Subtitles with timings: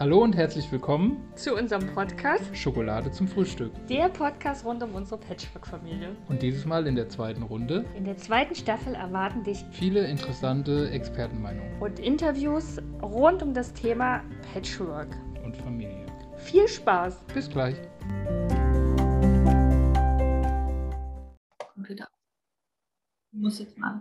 [0.00, 3.72] Hallo und herzlich willkommen zu unserem Podcast Schokolade zum Frühstück.
[3.88, 6.14] Der Podcast rund um unsere Patchwork-Familie.
[6.28, 7.84] Und dieses Mal in der zweiten Runde.
[7.96, 14.22] In der zweiten Staffel erwarten dich viele interessante Expertenmeinungen und Interviews rund um das Thema
[14.52, 15.08] Patchwork
[15.44, 16.06] und Familie.
[16.36, 17.24] Viel Spaß!
[17.34, 17.74] Bis gleich.
[21.74, 22.06] Computer.
[23.32, 24.00] Ich muss jetzt mal.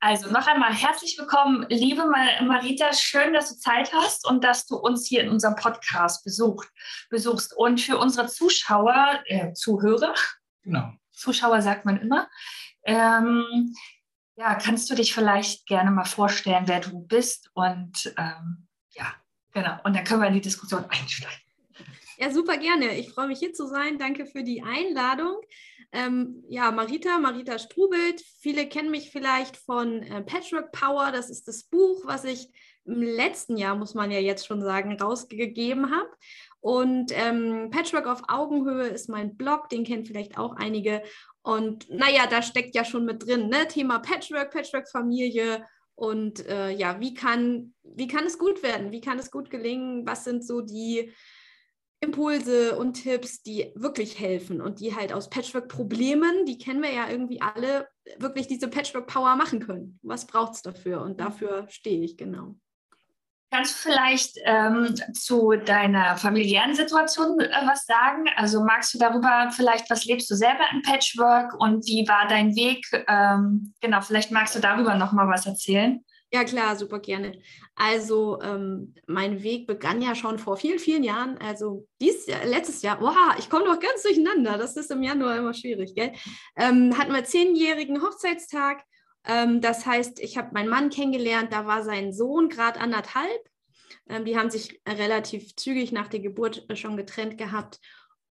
[0.00, 2.92] Also noch einmal herzlich willkommen, liebe Marita.
[2.92, 6.68] Schön, dass du Zeit hast und dass du uns hier in unserem Podcast besucht,
[7.08, 7.56] besuchst.
[7.56, 10.14] Und für unsere Zuschauer, äh, Zuhörer,
[10.62, 10.92] genau.
[11.12, 12.28] Zuschauer sagt man immer,
[12.84, 13.74] ähm,
[14.36, 19.14] ja, kannst du dich vielleicht gerne mal vorstellen, wer du bist und ähm, ja,
[19.52, 19.78] genau.
[19.84, 21.38] Und dann können wir in die Diskussion einsteigen.
[22.16, 22.96] Ja, super gerne.
[22.96, 23.98] Ich freue mich hier zu sein.
[23.98, 25.36] Danke für die Einladung.
[25.94, 28.20] Ähm, ja, Marita, Marita Strubelt.
[28.40, 31.12] Viele kennen mich vielleicht von äh, Patchwork Power.
[31.12, 32.48] Das ist das Buch, was ich
[32.84, 36.10] im letzten Jahr, muss man ja jetzt schon sagen, rausgegeben habe.
[36.58, 41.02] Und ähm, Patchwork auf Augenhöhe ist mein Blog, den kennen vielleicht auch einige.
[41.42, 43.68] Und naja, da steckt ja schon mit drin, ne?
[43.68, 45.64] Thema Patchwork, Patchwork-Familie.
[45.94, 48.90] Und äh, ja, wie kann, wie kann es gut werden?
[48.90, 50.04] Wie kann es gut gelingen?
[50.06, 51.12] Was sind so die
[52.00, 57.08] Impulse und Tipps, die wirklich helfen und die halt aus Patchwork-Problemen, die kennen wir ja
[57.08, 59.98] irgendwie alle, wirklich diese Patchwork-Power machen können.
[60.02, 61.00] Was braucht es dafür?
[61.00, 62.56] Und dafür stehe ich genau.
[63.54, 68.24] Kannst du vielleicht ähm, zu deiner familiären Situation äh, was sagen?
[68.36, 72.56] Also magst du darüber vielleicht, was lebst du selber im Patchwork und wie war dein
[72.56, 72.84] Weg?
[73.06, 76.04] Ähm, genau, vielleicht magst du darüber noch mal was erzählen.
[76.34, 77.38] Ja, klar, super gerne.
[77.76, 81.38] Also, ähm, mein Weg begann ja schon vor vielen, vielen Jahren.
[81.38, 84.58] Also, dies Jahr, letztes Jahr, wow, ich komme noch ganz durcheinander.
[84.58, 86.12] Das ist im Januar immer schwierig, gell?
[86.56, 88.82] Ähm, hatten wir zehnjährigen Hochzeitstag.
[89.24, 93.48] Ähm, das heißt, ich habe meinen Mann kennengelernt, da war sein Sohn gerade anderthalb.
[94.08, 97.78] Ähm, die haben sich relativ zügig nach der Geburt äh, schon getrennt gehabt.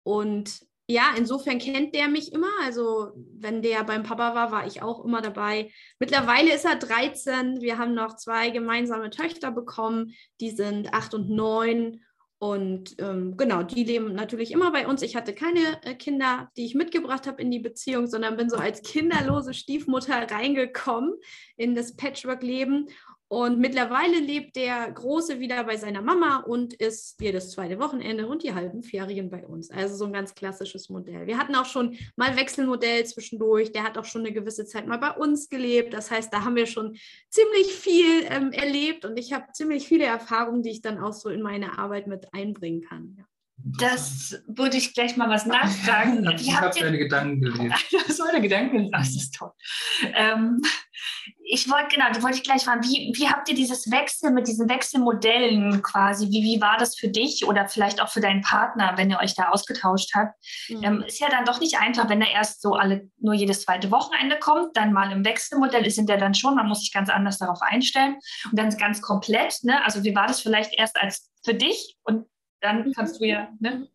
[0.03, 0.59] Und
[0.89, 2.49] ja, insofern kennt der mich immer.
[2.63, 5.69] Also wenn der beim Papa war, war ich auch immer dabei.
[5.99, 7.59] Mittlerweile ist er 13.
[7.59, 10.13] Wir haben noch zwei gemeinsame Töchter bekommen.
[10.39, 12.01] Die sind acht und neun.
[12.39, 15.01] Und ähm, genau, die leben natürlich immer bei uns.
[15.01, 18.57] Ich hatte keine äh, Kinder, die ich mitgebracht habe in die Beziehung, sondern bin so
[18.57, 21.15] als kinderlose Stiefmutter reingekommen
[21.57, 22.89] in das Patchwork-Leben.
[23.29, 28.41] Und mittlerweile lebt der Große wieder bei seiner Mama und ist jedes zweite Wochenende und
[28.41, 29.69] die halben Ferien bei uns.
[29.69, 31.27] Also so ein ganz klassisches Modell.
[31.27, 33.73] Wir hatten auch schon mal Wechselmodell zwischendurch.
[33.73, 35.93] Der hat auch schon eine gewisse Zeit mal bei uns gelebt.
[35.93, 36.95] Das heißt, da haben wir schon
[37.29, 41.27] ziemlich viel ähm, erlebt und ich habe ziemlich viele Erfahrungen, die ich dann auch so
[41.27, 43.15] in meine Arbeit mit einbringen kann.
[43.17, 43.26] Ja.
[43.59, 46.29] Das würde ich gleich mal was nachfragen.
[46.35, 47.73] ich habe deine Gedanken gelesen.
[48.07, 48.91] das war der Gedanken.
[48.91, 49.51] Das ist toll.
[50.13, 50.61] Ähm,
[51.49, 54.47] ich wollte, genau, da wollte ich gleich fragen, wie, wie habt ihr dieses Wechsel mit
[54.47, 58.93] diesen Wechselmodellen quasi, wie, wie war das für dich oder vielleicht auch für deinen Partner,
[58.97, 60.35] wenn ihr euch da ausgetauscht habt?
[60.69, 60.83] Mhm.
[60.83, 63.91] Ähm, ist ja dann doch nicht einfach, wenn er erst so alle nur jedes zweite
[63.91, 67.09] Wochenende kommt, dann mal im Wechselmodell ist in der dann schon, man muss sich ganz
[67.09, 68.17] anders darauf einstellen
[68.51, 69.83] und dann ganz komplett, ne?
[69.85, 72.25] Also wie war das vielleicht erst als für dich und
[72.61, 73.87] dann kannst du ja, ne?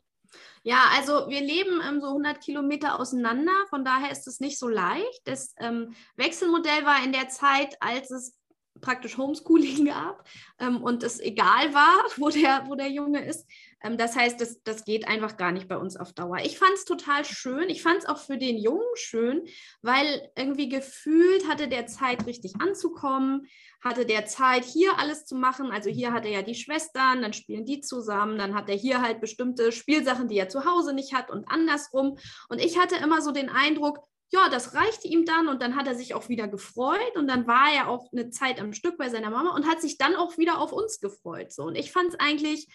[0.64, 4.68] Ja, also wir leben ähm, so 100 Kilometer auseinander, von daher ist es nicht so
[4.68, 5.20] leicht.
[5.24, 8.38] Das ähm, Wechselmodell war in der Zeit, als es
[8.80, 10.26] praktisch Homeschooling gab
[10.58, 13.48] ähm, und es egal war, wo der, wo der Junge ist.
[13.82, 16.38] Ähm, das heißt, das, das geht einfach gar nicht bei uns auf Dauer.
[16.38, 17.68] Ich fand es total schön.
[17.68, 19.42] Ich fand es auch für den Jungen schön,
[19.82, 23.46] weil irgendwie gefühlt hatte der Zeit richtig anzukommen,
[23.82, 25.70] hatte der Zeit hier alles zu machen.
[25.70, 29.02] Also hier hat er ja die Schwestern, dann spielen die zusammen, dann hat er hier
[29.02, 32.18] halt bestimmte Spielsachen, die er zu Hause nicht hat und andersrum.
[32.48, 33.98] Und ich hatte immer so den Eindruck,
[34.32, 37.46] ja, das reichte ihm dann und dann hat er sich auch wieder gefreut und dann
[37.46, 40.38] war er auch eine Zeit am Stück bei seiner Mama und hat sich dann auch
[40.38, 41.52] wieder auf uns gefreut.
[41.52, 41.64] So.
[41.64, 42.66] Und ich fand es eigentlich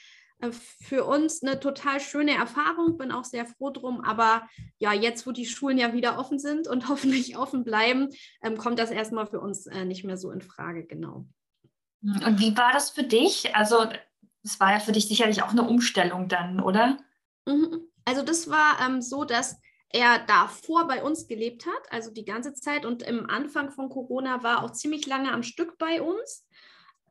[0.52, 4.01] für uns eine total schöne Erfahrung, bin auch sehr froh drum.
[4.01, 4.48] Aber
[4.78, 8.10] ja, jetzt, wo die Schulen ja wieder offen sind und hoffentlich offen bleiben,
[8.44, 11.25] ähm, kommt das erstmal für uns äh, nicht mehr so in Frage, genau.
[12.01, 13.56] Und wie war das für dich?
[13.56, 13.86] Also,
[14.44, 16.98] das war ja für dich sicherlich auch eine Umstellung dann, oder?
[17.45, 17.89] Mhm.
[18.06, 22.54] Also, das war ähm, so, dass er davor bei uns gelebt hat, also die ganze
[22.54, 26.45] Zeit und im Anfang von Corona war auch ziemlich lange am Stück bei uns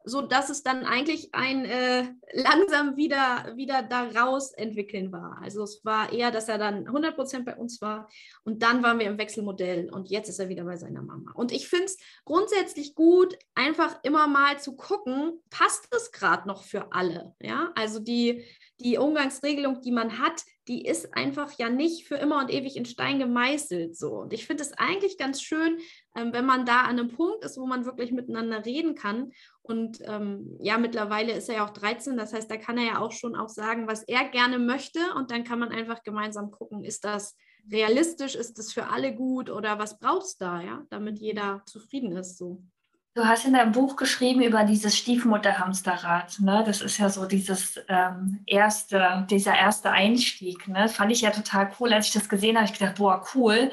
[0.09, 5.39] so dass es dann eigentlich ein äh, langsam wieder, wieder daraus entwickeln war.
[5.43, 8.09] Also es war eher, dass er dann 100 Prozent bei uns war
[8.45, 11.33] und dann waren wir im Wechselmodell und jetzt ist er wieder bei seiner Mama.
[11.35, 16.63] Und ich finde es grundsätzlich gut, einfach immer mal zu gucken, passt es gerade noch
[16.63, 17.35] für alle?
[17.41, 18.45] Ja, also die,
[18.79, 22.85] die Umgangsregelung, die man hat, die ist einfach ja nicht für immer und ewig in
[22.85, 24.21] Stein gemeißelt so.
[24.21, 25.79] Und ich finde es eigentlich ganz schön,
[26.17, 29.31] ähm, wenn man da an einem Punkt ist, wo man wirklich miteinander reden kann.
[29.63, 32.99] Und ähm, ja, mittlerweile ist er ja auch 13, das heißt, da kann er ja
[32.99, 35.01] auch schon auch sagen, was er gerne möchte.
[35.15, 37.37] Und dann kann man einfach gemeinsam gucken, ist das
[37.71, 42.13] realistisch, ist das für alle gut oder was brauchst du da, ja, damit jeder zufrieden
[42.13, 42.63] ist so.
[43.17, 46.39] Du hast in deinem Buch geschrieben über dieses Stiefmutterhamsterrad.
[46.39, 46.63] Ne?
[46.67, 50.69] Das ist ja so dieses ähm, erste, dieser erste Einstieg.
[50.69, 50.87] Ne?
[50.91, 52.67] Fand ich ja total cool, als ich das gesehen habe.
[52.67, 53.73] Ich gedacht, boah, cool,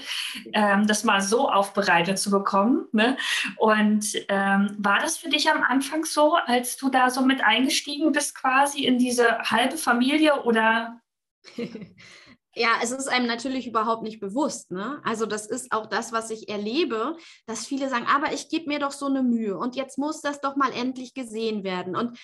[0.54, 2.86] ähm, das mal so aufbereitet zu bekommen.
[2.94, 3.18] Ne?
[3.58, 8.14] Und ähm, war das für dich am Anfang so, als du da so mit eingestiegen
[8.14, 11.02] bist, quasi in diese halbe Familie oder?
[12.56, 14.72] Ja, es ist einem natürlich überhaupt nicht bewusst.
[14.72, 15.02] Ne?
[15.04, 17.18] Also das ist auch das, was ich erlebe,
[17.48, 20.40] dass viele sagen, aber ich gebe mir doch so eine Mühe und jetzt muss das
[20.40, 21.96] doch mal endlich gesehen werden.
[21.96, 22.20] Und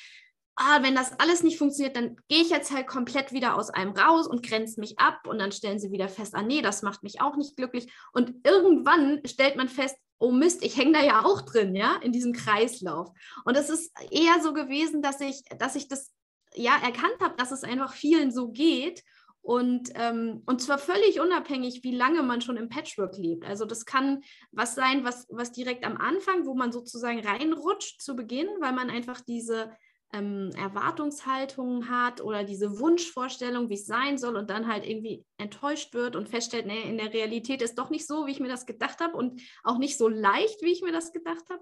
[0.56, 3.92] ah, wenn das alles nicht funktioniert, dann gehe ich jetzt halt komplett wieder aus einem
[3.92, 7.02] raus und grenze mich ab und dann stellen sie wieder fest, ah nee, das macht
[7.02, 7.92] mich auch nicht glücklich.
[8.14, 12.12] Und irgendwann stellt man fest, oh Mist, ich hänge da ja auch drin, ja, in
[12.12, 13.10] diesem Kreislauf.
[13.46, 16.12] Und es ist eher so gewesen, dass ich, dass ich das
[16.54, 19.04] ja erkannt habe, dass es einfach vielen so geht
[19.42, 23.46] und, ähm, und zwar völlig unabhängig, wie lange man schon im Patchwork lebt.
[23.46, 24.22] Also das kann
[24.52, 28.90] was sein, was, was direkt am Anfang, wo man sozusagen reinrutscht zu Beginn, weil man
[28.90, 29.72] einfach diese
[30.12, 35.94] ähm, Erwartungshaltungen hat oder diese Wunschvorstellung, wie es sein soll und dann halt irgendwie enttäuscht
[35.94, 38.66] wird und feststellt, nee, in der Realität ist doch nicht so, wie ich mir das
[38.66, 41.62] gedacht habe und auch nicht so leicht, wie ich mir das gedacht habe.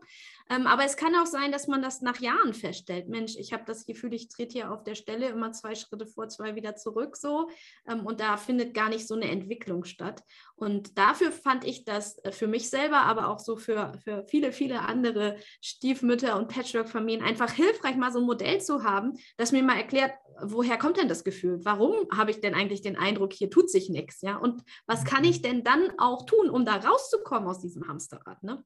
[0.50, 3.10] Ähm, aber es kann auch sein, dass man das nach Jahren feststellt.
[3.10, 6.30] Mensch, ich habe das Gefühl, ich trete hier auf der Stelle immer zwei Schritte vor,
[6.30, 7.50] zwei wieder zurück so
[7.88, 10.24] ähm, und da findet gar nicht so eine Entwicklung statt.
[10.56, 14.52] Und dafür fand ich das äh, für mich selber, aber auch so für, für viele,
[14.54, 19.64] viele andere Stiefmütter und Patchwork-Familien einfach hilfreich, mal so ein Modell zu haben, das mir
[19.64, 21.60] mal erklärt, woher kommt denn das Gefühl?
[21.64, 24.22] Warum habe ich denn eigentlich den Eindruck, hier tut sich nichts?
[24.22, 24.38] Ja?
[24.38, 25.30] Und was kann mhm.
[25.30, 28.44] ich denn dann auch tun, um da rauszukommen aus diesem Hamsterrad?
[28.44, 28.64] Ne?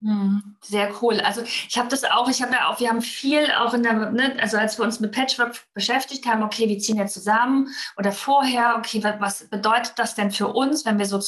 [0.00, 0.56] Mhm.
[0.62, 1.20] Sehr cool.
[1.20, 4.10] Also ich habe das auch, ich habe ja auch, wir haben viel auch in der,
[4.10, 7.68] ne, also als wir uns mit Patchwork beschäftigt haben, okay, wir ziehen jetzt zusammen
[7.98, 11.20] oder vorher, okay, was bedeutet das denn für uns, wenn wir so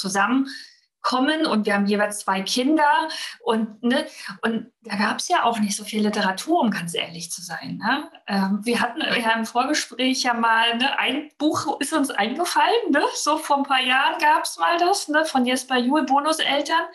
[1.07, 3.09] zusammenkommen und wir haben jeweils zwei Kinder
[3.43, 4.07] und, ne,
[4.43, 7.81] und da gab es ja auch nicht so viel Literatur, um ganz ehrlich zu sein.
[7.85, 8.11] Ne?
[8.27, 13.03] Ähm, wir hatten ja im Vorgespräch ja mal, ne, ein Buch ist uns eingefallen, ne?
[13.15, 16.87] so vor ein paar Jahren gab es mal das, ne, von Jesper Juhl, Bonuseltern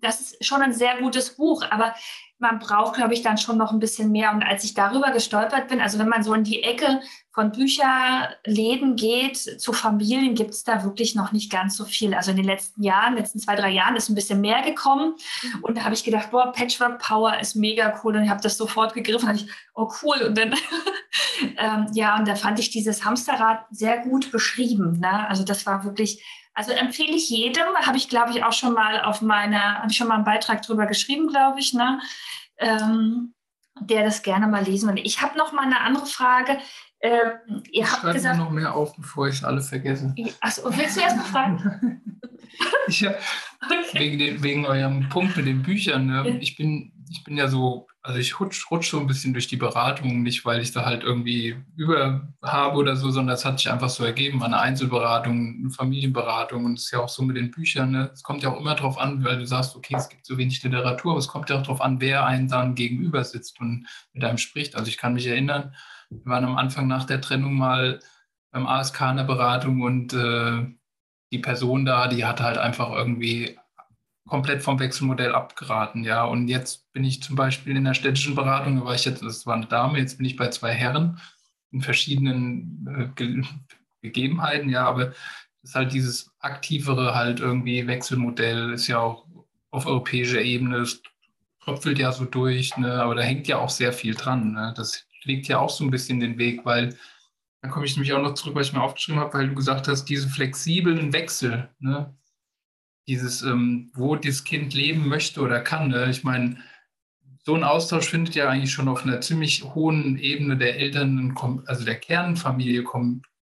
[0.00, 1.94] das ist schon ein sehr gutes Buch, aber
[2.38, 4.32] man braucht, glaube ich, dann schon noch ein bisschen mehr.
[4.32, 7.00] Und als ich darüber gestolpert bin, also wenn man so in die Ecke
[7.32, 12.14] von Bücherläden geht zu Familien, gibt es da wirklich noch nicht ganz so viel.
[12.14, 15.14] Also in den letzten Jahren, letzten zwei, drei Jahren ist ein bisschen mehr gekommen.
[15.62, 18.16] Und da habe ich gedacht, boah, Patchwork Power ist mega cool.
[18.16, 19.30] Und ich habe das sofort gegriffen.
[19.30, 20.22] Und ich, oh cool.
[20.26, 20.54] Und dann,
[21.56, 25.00] ähm, ja, und da fand ich dieses Hamsterrad sehr gut beschrieben.
[25.00, 25.26] Ne?
[25.28, 26.22] Also das war wirklich
[26.56, 29.96] also empfehle ich jedem, habe ich glaube ich auch schon mal auf meiner, habe ich
[29.96, 32.00] schon mal einen Beitrag drüber geschrieben, glaube ich, ne?
[32.58, 33.34] Ähm,
[33.78, 35.04] der das gerne mal lesen will.
[35.04, 36.58] Ich habe noch mal eine andere Frage.
[37.00, 37.10] Äh,
[37.70, 40.14] ihr ich habt gesagt, noch mehr auf, bevor ich es alle vergesse.
[40.40, 42.20] Achso, willst du erst mal fragen?
[42.88, 43.14] ich okay.
[43.92, 46.06] wegen, den, wegen eurem Punkt mit den Büchern.
[46.06, 46.38] Ne?
[46.40, 49.56] Ich, bin, ich bin ja so also ich rutsch, rutsch so ein bisschen durch die
[49.56, 53.68] Beratung, nicht weil ich da halt irgendwie über habe oder so, sondern das hat sich
[53.68, 57.50] einfach so ergeben, eine Einzelberatung, eine Familienberatung und es ist ja auch so mit den
[57.50, 57.90] Büchern.
[57.90, 58.10] Ne?
[58.14, 60.62] Es kommt ja auch immer darauf an, weil du sagst, okay, es gibt so wenig
[60.62, 64.24] Literatur, aber es kommt ja auch darauf an, wer einen dann gegenüber sitzt und mit
[64.24, 64.76] einem spricht.
[64.76, 65.74] Also ich kann mich erinnern,
[66.08, 67.98] wir waren am Anfang nach der Trennung mal
[68.52, 70.64] beim ASK in der Beratung und äh,
[71.32, 73.58] die Person da, die hat halt einfach irgendwie
[74.26, 76.24] komplett vom Wechselmodell abgeraten, ja.
[76.24, 79.46] Und jetzt bin ich zum Beispiel in der städtischen Beratung, da war ich jetzt, das
[79.46, 81.20] war eine Dame, jetzt bin ich bei zwei Herren
[81.70, 83.42] in verschiedenen äh, Ge
[84.02, 85.12] Gegebenheiten, ja, aber
[85.62, 89.26] ist halt dieses aktivere halt irgendwie Wechselmodell, ist ja auch
[89.70, 91.02] auf europäischer Ebene, es
[91.60, 94.52] tröpfelt ja so durch, ne, aber da hängt ja auch sehr viel dran.
[94.52, 94.72] Ne?
[94.76, 96.96] Das legt ja auch so ein bisschen den Weg, weil
[97.60, 99.88] dann komme ich nämlich auch noch zurück, was ich mir aufgeschrieben habe, weil du gesagt
[99.88, 102.14] hast, diese flexiblen Wechsel, ne?
[103.06, 105.88] Dieses, ähm, wo das Kind leben möchte oder kann.
[105.88, 106.10] Ne?
[106.10, 106.58] Ich meine,
[107.44, 111.34] so ein Austausch findet ja eigentlich schon auf einer ziemlich hohen Ebene der Eltern,
[111.66, 112.84] also der Kernfamilie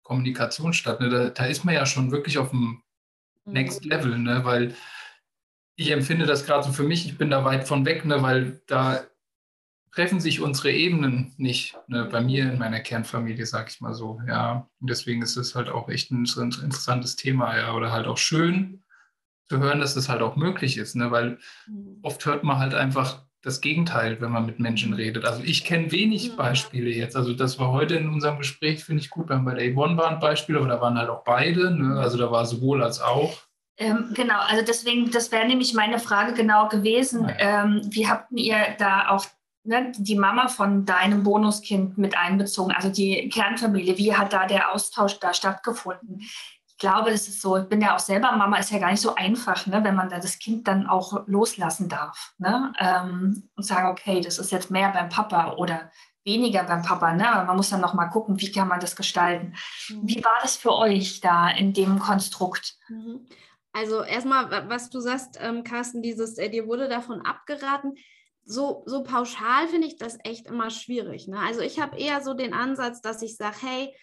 [0.01, 0.99] Kommunikation statt.
[0.99, 1.09] Ne?
[1.09, 2.81] Da, da, ist man ja schon wirklich auf dem
[3.45, 3.53] mhm.
[3.53, 4.43] Next Level, ne?
[4.43, 4.73] weil
[5.75, 8.23] ich empfinde das gerade so für mich, ich bin da weit von weg, ne?
[8.23, 9.05] weil da
[9.93, 11.77] treffen sich unsere Ebenen nicht.
[11.87, 12.05] Ne?
[12.05, 14.19] Bei mir in meiner Kernfamilie, sag ich mal so.
[14.27, 18.17] Ja, und deswegen ist es halt auch echt ein interessantes Thema, ja, oder halt auch
[18.17, 18.83] schön,
[19.51, 21.11] zu hören, dass das halt auch möglich ist, ne?
[21.11, 21.99] weil mhm.
[22.03, 25.25] oft hört man halt einfach das Gegenteil, wenn man mit Menschen redet.
[25.25, 26.35] Also ich kenne wenig mhm.
[26.37, 27.17] Beispiele jetzt.
[27.17, 30.19] Also das war heute in unserem Gespräch, finde ich gut, wenn bei der Yvonne waren
[30.19, 31.75] Beispiele, aber da waren halt auch beide.
[31.75, 31.99] Ne?
[31.99, 33.39] Also da war sowohl als auch.
[33.77, 37.27] Ähm, genau, also deswegen, das wäre nämlich meine Frage genau gewesen.
[37.27, 37.63] Ja.
[37.63, 39.25] Ähm, wie habt ihr da auch
[39.65, 43.97] ne, die Mama von deinem Bonuskind mit einbezogen, also die Kernfamilie?
[43.97, 46.21] Wie hat da der Austausch da stattgefunden?
[46.81, 49.15] Glaube, das ist so, ich bin ja auch selber Mama, ist ja gar nicht so
[49.15, 53.87] einfach, ne, wenn man da das Kind dann auch loslassen darf ne, ähm, und sagen,
[53.89, 55.91] okay, das ist jetzt mehr beim Papa oder
[56.25, 57.29] weniger beim Papa, ne?
[57.31, 59.55] aber man muss dann noch mal gucken, wie kann man das gestalten.
[59.89, 60.01] Mhm.
[60.03, 62.75] Wie war das für euch da in dem Konstrukt?
[62.89, 63.27] Mhm.
[63.73, 67.95] Also erstmal, was du sagst, ähm, Carsten, dieses, äh, dir wurde davon abgeraten.
[68.43, 71.27] So, so pauschal finde ich das echt immer schwierig.
[71.27, 71.39] Ne?
[71.39, 73.95] Also ich habe eher so den Ansatz, dass ich sage, hey,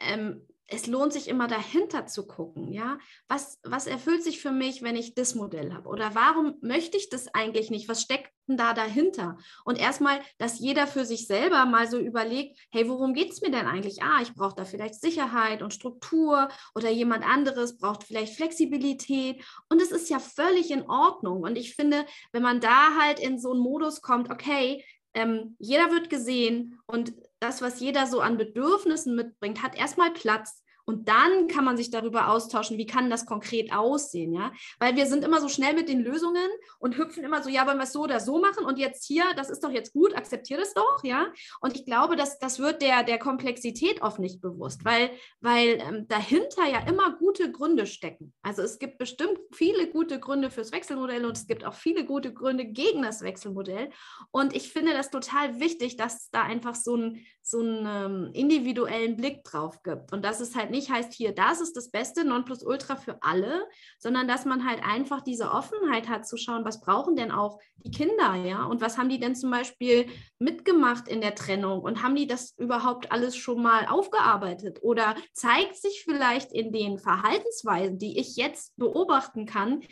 [0.00, 2.98] ähm, es lohnt sich immer dahinter zu gucken, ja.
[3.28, 5.88] Was, was erfüllt sich für mich, wenn ich das Modell habe?
[5.88, 7.88] Oder warum möchte ich das eigentlich nicht?
[7.88, 9.36] Was steckt denn da dahinter?
[9.64, 13.50] Und erstmal, dass jeder für sich selber mal so überlegt, hey, worum geht es mir
[13.50, 14.02] denn eigentlich?
[14.02, 19.44] Ah, ich brauche da vielleicht Sicherheit und Struktur oder jemand anderes braucht vielleicht Flexibilität.
[19.68, 21.42] Und es ist ja völlig in Ordnung.
[21.42, 24.84] Und ich finde, wenn man da halt in so einen Modus kommt, okay,
[25.14, 30.62] ähm, jeder wird gesehen und das, was jeder so an Bedürfnissen mitbringt, hat erstmal Platz.
[30.90, 34.50] Und dann kann man sich darüber austauschen, wie kann das konkret aussehen, ja?
[34.80, 37.78] Weil wir sind immer so schnell mit den Lösungen und hüpfen immer so, ja, wollen
[37.78, 40.60] wir es so oder so machen und jetzt hier, das ist doch jetzt gut, akzeptiert
[40.60, 41.32] es doch, ja?
[41.60, 46.08] Und ich glaube, dass das wird der, der Komplexität oft nicht bewusst, weil, weil ähm,
[46.08, 48.32] dahinter ja immer gute Gründe stecken.
[48.42, 52.34] Also es gibt bestimmt viele gute Gründe fürs Wechselmodell und es gibt auch viele gute
[52.34, 53.90] Gründe gegen das Wechselmodell.
[54.32, 59.16] Und ich finde das total wichtig, dass da einfach so einen, so einen ähm, individuellen
[59.16, 60.12] Blick drauf gibt.
[60.12, 63.66] Und dass es halt nicht heißt, hier, das ist das Beste, Nonplusultra für alle,
[63.98, 67.90] sondern dass man halt einfach diese Offenheit hat zu schauen, was brauchen denn auch die
[67.90, 68.64] Kinder, ja?
[68.64, 70.06] Und was haben die denn zum Beispiel
[70.38, 71.80] mitgemacht in der Trennung?
[71.80, 74.78] Und haben die das überhaupt alles schon mal aufgearbeitet?
[74.82, 79.82] Oder zeigt sich vielleicht in den Verhaltensweisen, die ich jetzt beobachten kann,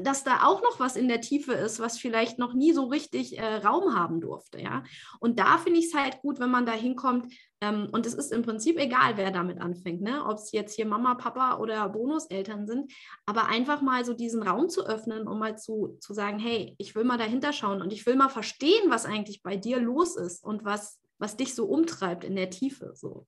[0.00, 3.38] dass da auch noch was in der Tiefe ist, was vielleicht noch nie so richtig
[3.38, 4.84] äh, Raum haben durfte, ja.
[5.20, 8.32] Und da finde ich es halt gut, wenn man da hinkommt, ähm, und es ist
[8.32, 10.24] im Prinzip egal, wer damit anfängt, ne?
[10.24, 12.92] ob es jetzt hier Mama, Papa oder Bonuseltern sind,
[13.24, 16.94] aber einfach mal so diesen Raum zu öffnen, um mal zu, zu sagen, hey, ich
[16.94, 20.42] will mal dahinter schauen und ich will mal verstehen, was eigentlich bei dir los ist
[20.42, 22.92] und was, was dich so umtreibt in der Tiefe.
[22.94, 23.26] So.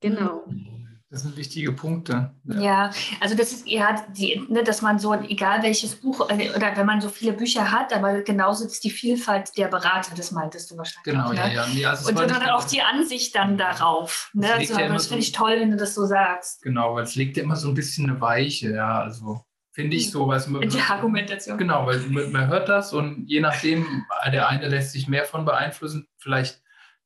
[0.00, 0.44] Genau.
[0.46, 0.89] Mhm.
[1.10, 2.30] Das sind wichtige Punkte.
[2.44, 6.50] Ja, ja also das ist ja, die, ne, dass man so, egal welches Buch äh,
[6.54, 10.30] oder wenn man so viele Bücher hat, aber genauso ist die Vielfalt der Berater, das
[10.30, 11.12] meintest du wahrscheinlich.
[11.12, 11.54] Genau, auch, ja, ne?
[11.54, 11.66] ja.
[11.66, 14.30] Nee, also Und dann auch die Ansicht dann darauf.
[14.34, 14.46] Ne?
[14.46, 16.62] Das, also, ja das finde ich toll, wenn du das so sagst.
[16.62, 20.04] Genau, weil es legt ja immer so ein bisschen eine Weiche, ja, also finde ich
[20.04, 20.12] hm.
[20.12, 20.28] so.
[20.28, 21.58] Was man, die Argumentation.
[21.58, 25.44] Genau, weil man, man hört das und je nachdem, der eine lässt sich mehr von
[25.44, 26.62] beeinflussen, vielleicht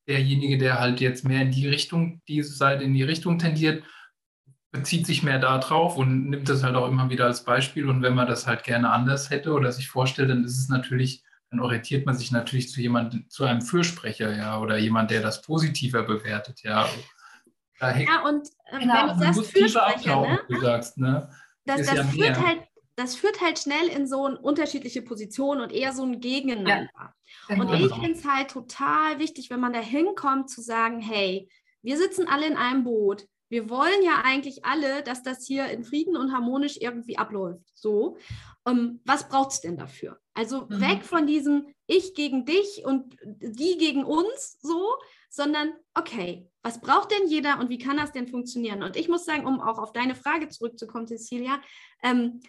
[0.06, 3.84] derjenige, der halt jetzt mehr in die Richtung, diese Seite in die Richtung tendiert,
[4.70, 7.88] bezieht sich mehr darauf und nimmt das halt auch immer wieder als Beispiel.
[7.88, 11.22] Und wenn man das halt gerne anders hätte oder sich vorstellt, dann ist es natürlich,
[11.50, 15.42] dann orientiert man sich natürlich zu jemandem, zu einem Fürsprecher, ja, oder jemand, der das
[15.42, 16.88] positiver bewertet, ja.
[17.78, 18.94] Da ja, und äh, genau.
[18.94, 20.40] wenn du sagst Fürsprecher, ne?
[20.48, 21.28] du sagst, ne?
[21.64, 22.62] Das, das ja führt halt
[22.96, 26.90] das führt halt schnell in so eine unterschiedliche Positionen und eher so ein Gegeneinander.
[27.48, 27.60] Ja.
[27.60, 31.48] Und ich finde es halt total wichtig, wenn man da hinkommt, zu sagen, hey,
[31.82, 35.84] wir sitzen alle in einem Boot wir wollen ja eigentlich alle, dass das hier in
[35.84, 37.64] Frieden und harmonisch irgendwie abläuft.
[37.74, 38.16] So,
[38.66, 40.18] ähm, was braucht es denn dafür?
[40.34, 40.80] Also mhm.
[40.80, 44.96] weg von diesem Ich gegen dich und die gegen uns, so,
[45.30, 48.82] sondern okay, was braucht denn jeder und wie kann das denn funktionieren?
[48.82, 51.60] Und ich muss sagen, um auch auf deine Frage zurückzukommen, Cecilia,
[52.02, 52.40] ähm,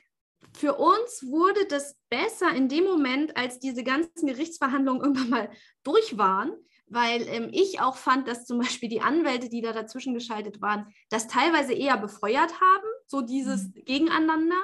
[0.54, 5.50] für uns wurde das besser in dem Moment, als diese ganzen Gerichtsverhandlungen irgendwann mal
[5.84, 6.52] durch waren,
[6.88, 10.88] weil ähm, ich auch fand, dass zum Beispiel die Anwälte, die da dazwischen geschaltet waren,
[11.10, 13.86] das teilweise eher befeuert haben, so dieses mhm.
[13.86, 14.64] Gegeneinander.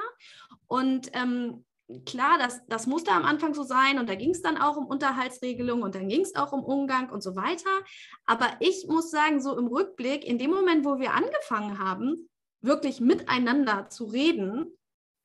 [0.66, 1.64] Und ähm,
[2.06, 4.86] klar, das, das musste am Anfang so sein und da ging es dann auch um
[4.86, 7.70] Unterhaltsregelungen und dann ging es auch um Umgang und so weiter.
[8.24, 12.28] Aber ich muss sagen, so im Rückblick, in dem Moment, wo wir angefangen haben,
[12.60, 14.66] wirklich miteinander zu reden,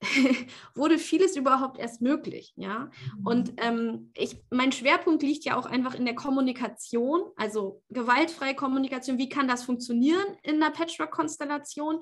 [0.74, 2.90] wurde vieles überhaupt erst möglich, ja.
[3.24, 3.56] Und mhm.
[3.58, 9.18] ähm, ich, mein Schwerpunkt liegt ja auch einfach in der Kommunikation, also gewaltfreie Kommunikation.
[9.18, 12.00] Wie kann das funktionieren in einer Patchwork-Konstellation?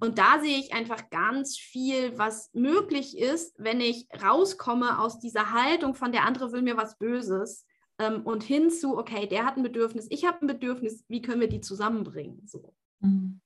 [0.00, 5.52] Und da sehe ich einfach ganz viel, was möglich ist, wenn ich rauskomme aus dieser
[5.52, 7.64] Haltung von der andere will mir was Böses
[7.98, 11.48] ähm, und hinzu, okay, der hat ein Bedürfnis, ich habe ein Bedürfnis, wie können wir
[11.48, 12.42] die zusammenbringen?
[12.46, 12.74] So.
[13.00, 13.40] Mhm.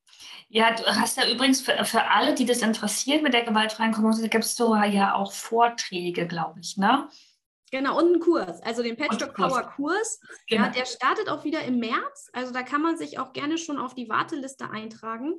[0.48, 4.30] Ja, du hast ja übrigens für, für alle, die das interessiert mit der gewaltfreien Kommunikation,
[4.30, 7.08] gibt es ja auch Vorträge, glaube ich, ne?
[7.70, 10.20] Genau, und einen Kurs, also den Patchwork Power Kurs.
[10.48, 10.64] Genau.
[10.64, 12.28] Ja, der startet auch wieder im März.
[12.32, 15.34] Also da kann man sich auch gerne schon auf die Warteliste eintragen.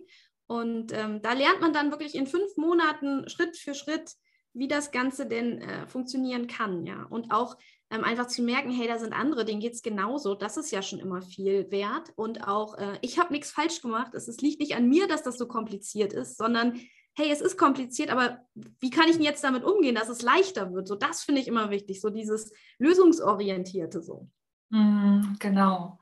[0.47, 4.15] Und ähm, da lernt man dann wirklich in fünf Monaten Schritt für Schritt,
[4.53, 6.85] wie das Ganze denn äh, funktionieren kann.
[6.85, 7.57] Ja, und auch
[7.91, 10.33] ähm, einfach zu merken, hey, da sind andere, denen geht es genauso.
[10.33, 12.11] Das ist ja schon immer viel wert.
[12.15, 14.13] Und auch, äh, ich habe nichts falsch gemacht.
[14.13, 16.79] Es, es liegt nicht an mir, dass das so kompliziert ist, sondern
[17.13, 18.39] hey, es ist kompliziert, aber
[18.79, 20.87] wie kann ich denn jetzt damit umgehen, dass es leichter wird?
[20.87, 24.29] So, das finde ich immer wichtig, so dieses lösungsorientierte so.
[24.69, 25.99] Mm, genau.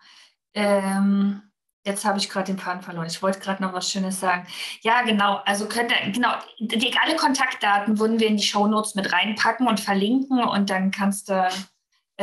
[0.53, 1.41] Ähm,
[1.83, 3.07] jetzt habe ich gerade den Faden verloren.
[3.07, 4.47] Ich wollte gerade noch was Schönes sagen.
[4.81, 5.41] Ja, genau.
[5.45, 9.79] Also könnt ihr, genau, die, alle Kontaktdaten würden wir in die Shownotes mit reinpacken und
[9.79, 11.49] verlinken und dann kannst du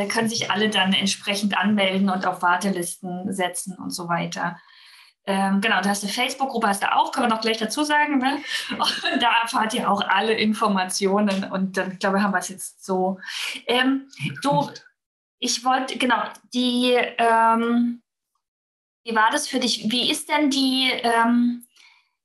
[0.04, 4.58] können sich alle dann entsprechend anmelden und auf Wartelisten setzen und so weiter.
[5.28, 8.18] Ähm, genau, da hast du Facebook-Gruppe, hast du auch, können wir noch gleich dazu sagen.
[8.18, 8.38] Ne?
[8.78, 12.84] Und da erfahrt ihr auch alle Informationen und dann, glaube ich, haben wir es jetzt
[12.84, 13.18] so.
[13.66, 14.08] Ähm,
[14.42, 14.70] du,
[15.40, 16.22] ich wollte, genau,
[16.54, 18.02] die, ähm,
[19.04, 19.90] wie war das für dich?
[19.90, 21.66] Wie ist denn die, ähm,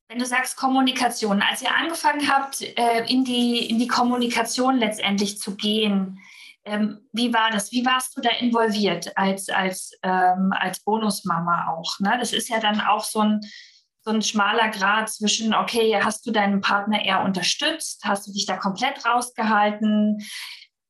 [0.07, 5.39] wenn du sagst Kommunikation, als ihr angefangen habt, äh, in, die, in die Kommunikation letztendlich
[5.39, 6.19] zu gehen,
[6.65, 7.71] ähm, wie war das?
[7.71, 11.99] Wie warst du da involviert als, als, ähm, als Bonusmama auch?
[11.99, 12.17] Ne?
[12.19, 13.39] Das ist ja dann auch so ein,
[14.03, 18.01] so ein schmaler Grad zwischen, okay, hast du deinen Partner eher unterstützt?
[18.03, 20.25] Hast du dich da komplett rausgehalten?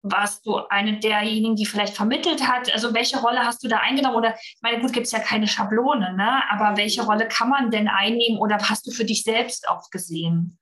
[0.03, 2.73] Warst du eine derjenigen, die vielleicht vermittelt hat?
[2.73, 4.15] Also welche Rolle hast du da eingenommen?
[4.15, 6.41] Oder, ich meine, gut, gibt es ja keine Schablone, ne?
[6.49, 10.57] aber welche Rolle kann man denn einnehmen oder hast du für dich selbst auch gesehen?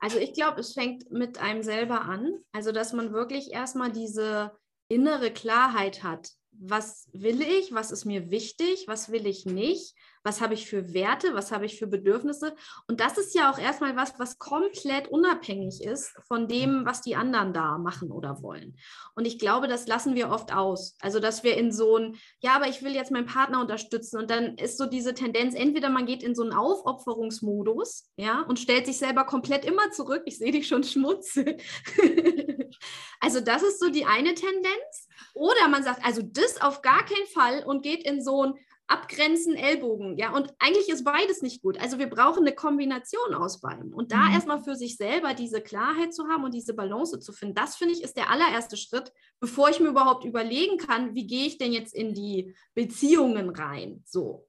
[0.00, 2.32] Also ich glaube, es fängt mit einem selber an.
[2.52, 4.52] Also dass man wirklich erstmal diese
[4.88, 6.30] innere Klarheit hat.
[6.52, 7.72] Was will ich?
[7.72, 8.84] Was ist mir wichtig?
[8.88, 9.94] Was will ich nicht?
[10.22, 12.54] Was habe ich für Werte, was habe ich für Bedürfnisse.
[12.86, 17.16] Und das ist ja auch erstmal was, was komplett unabhängig ist von dem, was die
[17.16, 18.76] anderen da machen oder wollen.
[19.14, 20.96] Und ich glaube, das lassen wir oft aus.
[21.00, 24.18] Also, dass wir in so ein, ja, aber ich will jetzt meinen Partner unterstützen.
[24.18, 28.58] Und dann ist so diese Tendenz, entweder man geht in so einen Aufopferungsmodus, ja, und
[28.58, 30.22] stellt sich selber komplett immer zurück.
[30.26, 31.62] Ich sehe dich schon schmutzig.
[33.20, 35.08] also, das ist so die eine Tendenz.
[35.34, 38.54] Oder man sagt, also das auf gar keinen Fall und geht in so ein,
[38.90, 40.32] abgrenzen, Ellbogen, ja.
[40.34, 41.78] Und eigentlich ist beides nicht gut.
[41.78, 43.94] Also wir brauchen eine Kombination aus beiden.
[43.94, 44.34] Und da mhm.
[44.34, 47.94] erstmal für sich selber diese Klarheit zu haben und diese Balance zu finden, das finde
[47.94, 51.72] ich ist der allererste Schritt, bevor ich mir überhaupt überlegen kann, wie gehe ich denn
[51.72, 54.02] jetzt in die Beziehungen rein.
[54.06, 54.46] So.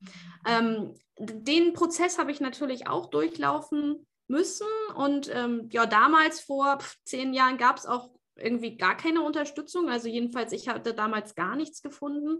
[0.47, 4.67] Ähm, den Prozess habe ich natürlich auch durchlaufen müssen.
[4.95, 9.87] Und ähm, ja, damals vor zehn Jahren gab es auch irgendwie gar keine Unterstützung.
[9.87, 12.39] Also jedenfalls, ich hatte damals gar nichts gefunden.